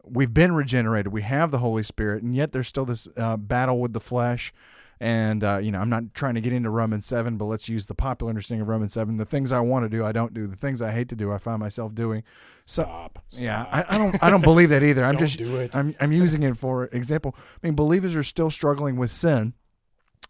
we've 0.05 0.33
been 0.33 0.53
regenerated, 0.53 1.13
we 1.13 1.23
have 1.23 1.51
the 1.51 1.59
Holy 1.59 1.83
Spirit, 1.83 2.23
and 2.23 2.35
yet 2.35 2.53
there's 2.53 2.69
still 2.69 2.85
this 2.85 3.09
uh, 3.17 3.37
battle 3.37 3.81
with 3.81 3.93
the 3.93 4.01
flesh? 4.01 4.53
And 5.01 5.45
uh, 5.45 5.59
you 5.59 5.71
know, 5.71 5.79
I'm 5.79 5.89
not 5.89 6.13
trying 6.13 6.35
to 6.35 6.41
get 6.41 6.53
into 6.53 6.71
Romans 6.71 7.07
seven, 7.07 7.37
but 7.37 7.45
let's 7.45 7.69
use 7.69 7.87
the 7.87 7.95
popular 7.95 8.31
understanding 8.31 8.63
of 8.63 8.69
Romans 8.69 8.95
seven. 8.95 9.17
The 9.17 9.25
things 9.25 9.53
I 9.53 9.61
want 9.61 9.85
to 9.85 9.89
do, 9.89 10.05
I 10.05 10.11
don't 10.11 10.35
do. 10.35 10.49
The 10.49 10.57
things 10.57 10.83
I 10.83 10.91
hate 10.91 11.09
to 11.11 11.17
do, 11.17 11.33
I 11.33 11.39
find 11.39 11.61
myself 11.61 11.95
doing. 11.95 12.25
So, 12.67 12.83
Stop. 12.83 13.25
yeah, 13.31 13.67
I, 13.71 13.95
I 13.95 13.99
don't, 13.99 14.23
I 14.23 14.29
don't 14.29 14.43
believe 14.43 14.71
that 14.71 14.83
either. 14.83 15.05
I'm 15.05 15.15
Don't 15.17 15.27
just, 15.27 15.39
do 15.39 15.57
it. 15.59 15.75
I'm, 15.75 15.95
I'm 16.01 16.13
using 16.13 16.43
it 16.43 16.57
for 16.57 16.87
example. 16.87 17.37
I 17.37 17.67
mean, 17.67 17.77
believers 17.77 18.17
are 18.17 18.25
still 18.25 18.51
struggling 18.51 18.97
with 18.97 19.13
sin, 19.13 19.55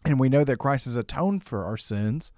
and 0.05 0.19
we 0.19 0.29
know 0.29 0.43
that 0.43 0.57
Christ 0.57 0.85
has 0.85 0.95
atoned 0.95 1.43
for 1.43 1.65
our 1.65 1.77
sins. 1.77 2.31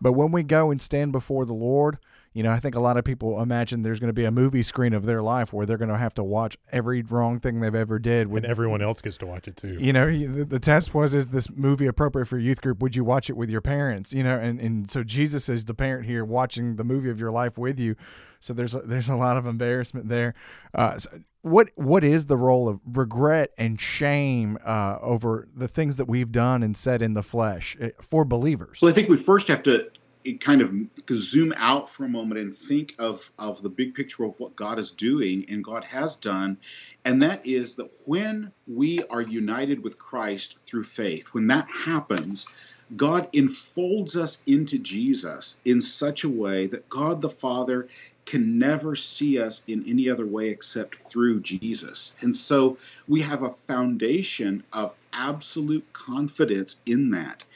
But 0.00 0.12
when 0.12 0.32
we 0.32 0.42
go 0.42 0.70
and 0.70 0.82
stand 0.82 1.12
before 1.12 1.44
the 1.44 1.54
Lord, 1.54 1.98
you 2.38 2.44
know, 2.44 2.52
I 2.52 2.60
think 2.60 2.76
a 2.76 2.80
lot 2.80 2.96
of 2.96 3.04
people 3.04 3.42
imagine 3.42 3.82
there's 3.82 3.98
going 3.98 4.10
to 4.10 4.14
be 4.14 4.24
a 4.24 4.30
movie 4.30 4.62
screen 4.62 4.92
of 4.92 5.06
their 5.06 5.20
life 5.22 5.52
where 5.52 5.66
they're 5.66 5.76
going 5.76 5.88
to 5.88 5.98
have 5.98 6.14
to 6.14 6.22
watch 6.22 6.56
every 6.70 7.02
wrong 7.02 7.40
thing 7.40 7.58
they've 7.58 7.74
ever 7.74 7.98
did. 7.98 8.28
With 8.28 8.44
and 8.44 8.50
everyone 8.52 8.80
else 8.80 9.00
gets 9.02 9.18
to 9.18 9.26
watch 9.26 9.48
it 9.48 9.56
too. 9.56 9.76
you 9.80 9.92
know, 9.92 10.06
the, 10.06 10.44
the 10.44 10.60
test 10.60 10.94
was: 10.94 11.14
is 11.14 11.30
this 11.30 11.50
movie 11.50 11.86
appropriate 11.86 12.26
for 12.26 12.38
a 12.38 12.40
youth 12.40 12.62
group? 12.62 12.80
Would 12.80 12.94
you 12.94 13.02
watch 13.02 13.28
it 13.28 13.36
with 13.36 13.50
your 13.50 13.60
parents? 13.60 14.12
You 14.12 14.22
know, 14.22 14.38
and 14.38 14.60
and 14.60 14.88
so 14.88 15.02
Jesus 15.02 15.48
is 15.48 15.64
the 15.64 15.74
parent 15.74 16.06
here, 16.06 16.24
watching 16.24 16.76
the 16.76 16.84
movie 16.84 17.10
of 17.10 17.18
your 17.18 17.32
life 17.32 17.58
with 17.58 17.80
you. 17.80 17.96
So 18.38 18.54
there's 18.54 18.76
a, 18.76 18.82
there's 18.82 19.08
a 19.08 19.16
lot 19.16 19.36
of 19.36 19.44
embarrassment 19.44 20.08
there. 20.08 20.34
Uh, 20.72 20.96
so 20.96 21.10
what 21.42 21.70
what 21.74 22.04
is 22.04 22.26
the 22.26 22.36
role 22.36 22.68
of 22.68 22.78
regret 22.86 23.50
and 23.58 23.80
shame 23.80 24.58
uh, 24.64 24.98
over 25.00 25.48
the 25.56 25.66
things 25.66 25.96
that 25.96 26.04
we've 26.04 26.30
done 26.30 26.62
and 26.62 26.76
said 26.76 27.02
in 27.02 27.14
the 27.14 27.24
flesh 27.24 27.76
eh, 27.80 27.90
for 28.00 28.24
believers? 28.24 28.78
Well, 28.80 28.92
I 28.92 28.94
think 28.94 29.08
we 29.08 29.24
first 29.24 29.48
have 29.48 29.64
to 29.64 29.78
kind 30.34 30.60
of 30.60 30.72
zoom 31.22 31.52
out 31.56 31.90
for 31.92 32.04
a 32.04 32.08
moment 32.08 32.40
and 32.40 32.56
think 32.56 32.94
of, 32.98 33.20
of 33.38 33.62
the 33.62 33.68
big 33.68 33.94
picture 33.94 34.24
of 34.24 34.34
what 34.38 34.56
God 34.56 34.78
is 34.78 34.90
doing 34.90 35.46
and 35.48 35.64
God 35.64 35.84
has 35.84 36.16
done. 36.16 36.58
And 37.04 37.22
that 37.22 37.46
is 37.46 37.76
that 37.76 37.90
when 38.04 38.52
we 38.66 39.02
are 39.04 39.22
united 39.22 39.82
with 39.82 39.98
Christ 39.98 40.58
through 40.58 40.84
faith, 40.84 41.28
when 41.32 41.46
that 41.48 41.68
happens, 41.70 42.54
God 42.96 43.28
enfolds 43.34 44.16
us 44.16 44.42
into 44.46 44.78
Jesus 44.78 45.60
in 45.64 45.80
such 45.80 46.24
a 46.24 46.28
way 46.28 46.66
that 46.66 46.88
God 46.88 47.20
the 47.20 47.30
Father 47.30 47.88
can 48.24 48.58
never 48.58 48.94
see 48.94 49.40
us 49.40 49.64
in 49.66 49.84
any 49.86 50.10
other 50.10 50.26
way 50.26 50.48
except 50.48 50.96
through 50.96 51.40
Jesus. 51.40 52.16
And 52.22 52.36
so 52.36 52.76
we 53.06 53.22
have 53.22 53.42
a 53.42 53.48
foundation 53.48 54.64
of 54.72 54.94
absolute 55.12 55.90
confidence 55.92 56.80
in 56.84 57.10
that 57.12 57.46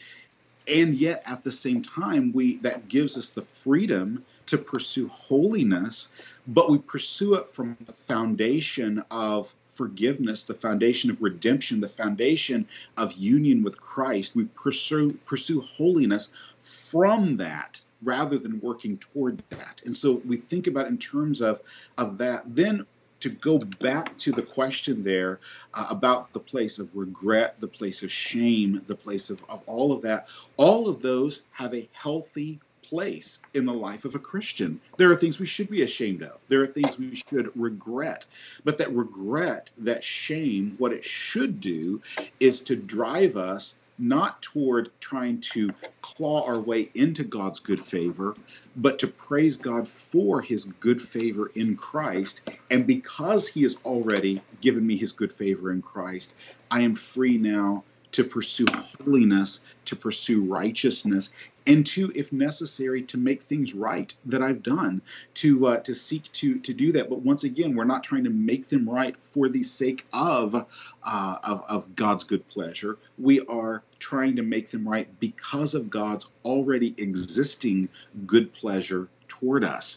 and 0.68 0.94
yet 0.94 1.22
at 1.26 1.44
the 1.44 1.50
same 1.50 1.82
time 1.82 2.32
we 2.32 2.56
that 2.58 2.88
gives 2.88 3.16
us 3.16 3.30
the 3.30 3.42
freedom 3.42 4.24
to 4.46 4.58
pursue 4.58 5.08
holiness 5.08 6.12
but 6.48 6.70
we 6.70 6.78
pursue 6.78 7.34
it 7.34 7.46
from 7.46 7.76
the 7.86 7.92
foundation 7.92 9.02
of 9.10 9.54
forgiveness 9.66 10.44
the 10.44 10.54
foundation 10.54 11.10
of 11.10 11.22
redemption 11.22 11.80
the 11.80 11.88
foundation 11.88 12.66
of 12.96 13.12
union 13.12 13.62
with 13.62 13.80
christ. 13.80 14.34
We 14.34 14.44
pursue 14.46 15.12
pursue 15.26 15.60
holiness 15.60 16.32
from 16.58 17.36
that 17.36 17.80
rather 18.02 18.38
than 18.38 18.60
working 18.60 18.96
toward 18.96 19.42
that. 19.50 19.82
And 19.84 19.94
so 19.94 20.22
we 20.24 20.36
think 20.36 20.66
about 20.66 20.88
in 20.88 20.98
terms 20.98 21.40
of 21.40 21.60
of 21.98 22.18
that. 22.18 22.42
Then 22.46 22.86
to 23.22 23.30
go 23.30 23.58
back 23.58 24.18
to 24.18 24.32
the 24.32 24.42
question 24.42 25.04
there 25.04 25.38
uh, 25.74 25.86
about 25.90 26.32
the 26.32 26.40
place 26.40 26.80
of 26.80 26.90
regret, 26.94 27.60
the 27.60 27.68
place 27.68 28.02
of 28.02 28.10
shame, 28.10 28.82
the 28.88 28.96
place 28.96 29.30
of, 29.30 29.40
of 29.48 29.62
all 29.66 29.92
of 29.92 30.02
that, 30.02 30.28
all 30.56 30.88
of 30.88 31.00
those 31.00 31.44
have 31.52 31.72
a 31.72 31.88
healthy 31.92 32.58
place 32.82 33.40
in 33.54 33.64
the 33.64 33.72
life 33.72 34.04
of 34.04 34.16
a 34.16 34.18
Christian. 34.18 34.80
There 34.98 35.10
are 35.10 35.14
things 35.14 35.38
we 35.38 35.46
should 35.46 35.70
be 35.70 35.82
ashamed 35.82 36.22
of, 36.22 36.38
there 36.48 36.62
are 36.62 36.66
things 36.66 36.98
we 36.98 37.14
should 37.14 37.52
regret. 37.54 38.26
But 38.64 38.78
that 38.78 38.92
regret, 38.92 39.70
that 39.78 40.02
shame, 40.02 40.74
what 40.78 40.92
it 40.92 41.04
should 41.04 41.60
do 41.60 42.02
is 42.40 42.60
to 42.62 42.76
drive 42.76 43.36
us 43.36 43.78
not 44.02 44.42
toward 44.42 44.90
trying 45.00 45.40
to 45.40 45.70
claw 46.02 46.44
our 46.44 46.60
way 46.60 46.90
into 46.94 47.22
God's 47.22 47.60
good 47.60 47.80
favor, 47.80 48.34
but 48.76 48.98
to 48.98 49.06
praise 49.06 49.56
God 49.56 49.86
for 49.86 50.42
his 50.42 50.64
good 50.80 51.00
favor 51.00 51.50
in 51.54 51.76
Christ. 51.76 52.42
And 52.70 52.86
because 52.86 53.48
he 53.48 53.62
has 53.62 53.76
already 53.84 54.42
given 54.60 54.84
me 54.84 54.96
his 54.96 55.12
good 55.12 55.32
favor 55.32 55.70
in 55.70 55.82
Christ, 55.82 56.34
I 56.70 56.80
am 56.80 56.96
free 56.96 57.38
now 57.38 57.84
to 58.12 58.24
pursue 58.24 58.66
holiness, 59.04 59.64
to 59.86 59.96
pursue 59.96 60.44
righteousness, 60.44 61.32
and 61.66 61.86
to, 61.86 62.12
if 62.14 62.32
necessary, 62.32 63.02
to 63.02 63.18
make 63.18 63.42
things 63.42 63.74
right 63.74 64.12
that 64.26 64.42
I've 64.42 64.62
done, 64.62 65.02
to 65.34 65.66
uh, 65.66 65.76
to 65.78 65.94
seek 65.94 66.30
to 66.32 66.58
to 66.60 66.74
do 66.74 66.92
that. 66.92 67.08
But 67.08 67.20
once 67.20 67.44
again, 67.44 67.74
we're 67.74 67.84
not 67.84 68.04
trying 68.04 68.24
to 68.24 68.30
make 68.30 68.68
them 68.68 68.88
right 68.88 69.16
for 69.16 69.48
the 69.48 69.62
sake 69.62 70.06
of 70.12 70.54
uh, 70.54 71.36
of, 71.44 71.62
of 71.68 71.96
God's 71.96 72.24
good 72.24 72.46
pleasure. 72.48 72.98
We 73.18 73.40
are 73.46 73.82
trying 73.98 74.36
to 74.36 74.42
make 74.42 74.70
them 74.70 74.88
right 74.88 75.08
because 75.20 75.74
of 75.74 75.90
God's 75.90 76.30
already 76.44 76.94
existing 76.98 77.88
good 78.26 78.52
pleasure 78.52 79.08
toward 79.28 79.64
us. 79.64 79.96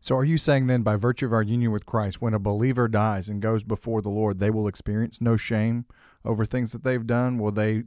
So, 0.00 0.16
are 0.16 0.24
you 0.24 0.38
saying 0.38 0.66
then, 0.66 0.82
by 0.82 0.96
virtue 0.96 1.26
of 1.26 1.32
our 1.32 1.42
union 1.42 1.72
with 1.72 1.86
Christ, 1.86 2.20
when 2.20 2.34
a 2.34 2.38
believer 2.38 2.88
dies 2.88 3.28
and 3.28 3.42
goes 3.42 3.64
before 3.64 4.02
the 4.02 4.08
Lord, 4.08 4.38
they 4.38 4.50
will 4.50 4.68
experience 4.68 5.20
no 5.20 5.36
shame 5.36 5.84
over 6.24 6.44
things 6.44 6.72
that 6.72 6.84
they've 6.84 7.06
done? 7.06 7.38
Will 7.38 7.52
they 7.52 7.84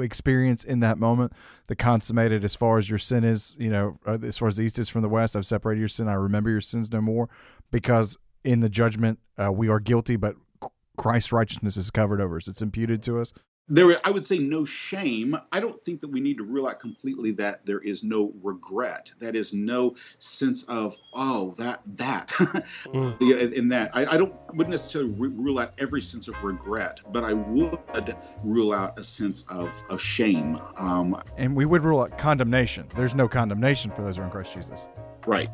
experience 0.00 0.64
in 0.64 0.80
that 0.80 0.98
moment 0.98 1.32
the 1.66 1.76
consummated, 1.76 2.44
as 2.44 2.54
far 2.54 2.78
as 2.78 2.88
your 2.90 2.98
sin 2.98 3.24
is, 3.24 3.56
you 3.58 3.70
know, 3.70 3.98
uh, 4.06 4.18
as 4.22 4.38
far 4.38 4.48
as 4.48 4.56
the 4.56 4.64
east 4.64 4.78
is 4.78 4.88
from 4.88 5.02
the 5.02 5.08
west, 5.08 5.36
I've 5.36 5.46
separated 5.46 5.80
your 5.80 5.88
sin, 5.88 6.08
I 6.08 6.14
remember 6.14 6.50
your 6.50 6.60
sins 6.60 6.92
no 6.92 7.00
more? 7.00 7.28
Because 7.70 8.16
in 8.44 8.60
the 8.60 8.68
judgment, 8.68 9.18
uh, 9.36 9.52
we 9.52 9.68
are 9.68 9.80
guilty, 9.80 10.16
but 10.16 10.36
Christ's 10.96 11.32
righteousness 11.32 11.76
is 11.76 11.90
covered 11.90 12.20
over 12.20 12.36
us, 12.36 12.48
it's 12.48 12.62
imputed 12.62 13.02
to 13.04 13.20
us. 13.20 13.32
There 13.68 13.94
i 14.04 14.10
would 14.10 14.24
say 14.24 14.38
no 14.38 14.64
shame 14.64 15.36
i 15.52 15.60
don't 15.60 15.80
think 15.82 16.00
that 16.00 16.08
we 16.08 16.20
need 16.20 16.36
to 16.36 16.44
rule 16.44 16.66
out 16.66 16.80
completely 16.80 17.30
that 17.30 17.64
there 17.66 17.80
is 17.80 18.02
no 18.02 18.32
regret 18.42 19.10
that 19.18 19.36
is 19.36 19.52
no 19.52 19.94
sense 20.18 20.64
of 20.64 20.96
oh 21.14 21.54
that 21.58 21.80
that 21.86 22.32
Yeah, 23.20 23.36
in 23.36 23.52
in 23.52 23.68
that 23.68 23.90
I, 23.94 24.06
I 24.06 24.16
don't 24.16 24.34
wouldn't 24.54 24.70
necessarily 24.70 25.10
ru- 25.12 25.30
rule 25.30 25.58
out 25.58 25.72
every 25.78 26.00
sense 26.00 26.28
of 26.28 26.42
regret 26.42 27.00
but 27.12 27.24
i 27.24 27.32
would 27.32 28.16
rule 28.42 28.72
out 28.72 28.98
a 28.98 29.04
sense 29.04 29.44
of, 29.50 29.82
of 29.90 30.00
shame 30.00 30.56
um, 30.78 31.20
And 31.36 31.54
we 31.54 31.64
would 31.64 31.84
rule 31.84 32.00
out 32.00 32.16
condemnation. 32.18 32.86
There's 32.96 33.14
no 33.14 33.28
condemnation 33.28 33.90
for 33.90 34.02
those 34.02 34.16
who 34.16 34.22
are 34.22 34.26
in 34.26 34.30
Christ 34.30 34.54
Jesus. 34.54 34.88
right 35.26 35.50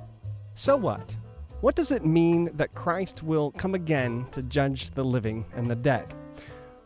So 0.54 0.76
what? 0.76 1.16
What 1.60 1.74
does 1.74 1.90
it 1.90 2.04
mean 2.04 2.50
that 2.54 2.74
Christ 2.74 3.22
will 3.22 3.50
come 3.52 3.74
again 3.74 4.26
to 4.32 4.42
judge 4.42 4.90
the 4.90 5.04
living 5.04 5.46
and 5.54 5.66
the 5.70 5.74
dead? 5.74 6.14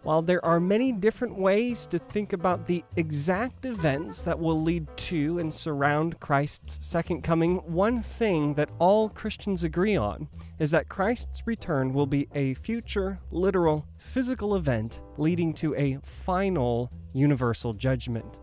While 0.03 0.23
there 0.23 0.45
are 0.45 0.61
many 0.61 0.93
different 0.93 1.37
ways 1.37 1.87
to 1.89 1.99
think 1.99 2.33
about 2.33 2.67
the 2.67 2.85
exact 2.97 3.67
events 3.67 4.25
that 4.25 4.39
will 4.39 4.63
lead 4.63 4.87
to 4.97 5.39
and 5.39 5.53
surround 5.53 6.21
Christ's 6.21 6.87
second 6.87 7.23
coming, 7.23 7.57
one 7.57 8.01
thing 8.01 8.55
that 8.55 8.71
all 8.79 9.09
Christians 9.09 9.65
agree 9.65 9.97
on 9.97 10.29
is 10.59 10.71
that 10.71 10.89
Christ's 10.89 11.43
return 11.47 11.93
will 11.93 12.07
be 12.07 12.29
a 12.33 12.55
future, 12.55 13.19
literal, 13.33 13.87
physical 13.99 14.55
event 14.55 15.01
leading 15.17 15.53
to 15.55 15.75
a 15.75 15.99
final 16.03 16.93
universal 17.13 17.75
judgment. 17.75 18.39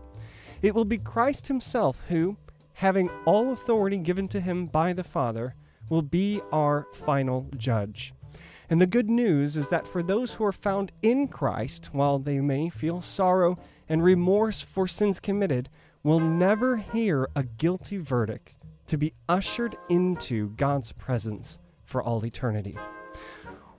It 0.62 0.74
will 0.74 0.84
be 0.84 0.98
Christ 0.98 1.48
Himself 1.48 2.02
who, 2.08 2.36
having 2.74 3.08
all 3.24 3.52
authority 3.52 3.98
given 3.98 4.28
to 4.28 4.40
Him 4.40 4.66
by 4.66 4.92
the 4.92 5.04
Father, 5.04 5.54
will 5.88 6.02
be 6.02 6.42
our 6.52 6.86
final 6.92 7.48
judge. 7.56 8.12
And 8.68 8.80
the 8.80 8.86
good 8.86 9.08
news 9.08 9.56
is 9.56 9.68
that 9.68 9.86
for 9.86 10.02
those 10.02 10.34
who 10.34 10.44
are 10.44 10.52
found 10.52 10.92
in 11.02 11.28
Christ, 11.28 11.90
while 11.92 12.18
they 12.18 12.40
may 12.40 12.68
feel 12.68 13.00
sorrow 13.00 13.58
and 13.88 14.02
remorse 14.02 14.60
for 14.60 14.88
sins 14.88 15.20
committed, 15.20 15.68
will 16.02 16.20
never 16.20 16.76
hear 16.76 17.28
a 17.36 17.44
guilty 17.44 17.98
verdict 17.98 18.58
to 18.86 18.96
be 18.96 19.12
ushered 19.28 19.76
into 19.88 20.50
God's 20.50 20.92
presence 20.92 21.58
for 21.84 22.02
all 22.02 22.24
eternity. 22.24 22.76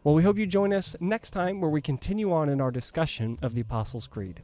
Well, 0.04 0.16
we 0.16 0.24
hope 0.24 0.38
you 0.38 0.46
join 0.46 0.74
us 0.74 0.96
next 1.02 1.32
time 1.32 1.60
where 1.60 1.70
we 1.70 1.82
continue 1.82 2.32
on 2.32 2.48
in 2.48 2.62
our 2.62 2.72
discussion 2.72 3.38
of 3.42 3.54
the 3.56 3.62
Apostles' 3.62 4.08
Creed. 4.08 4.42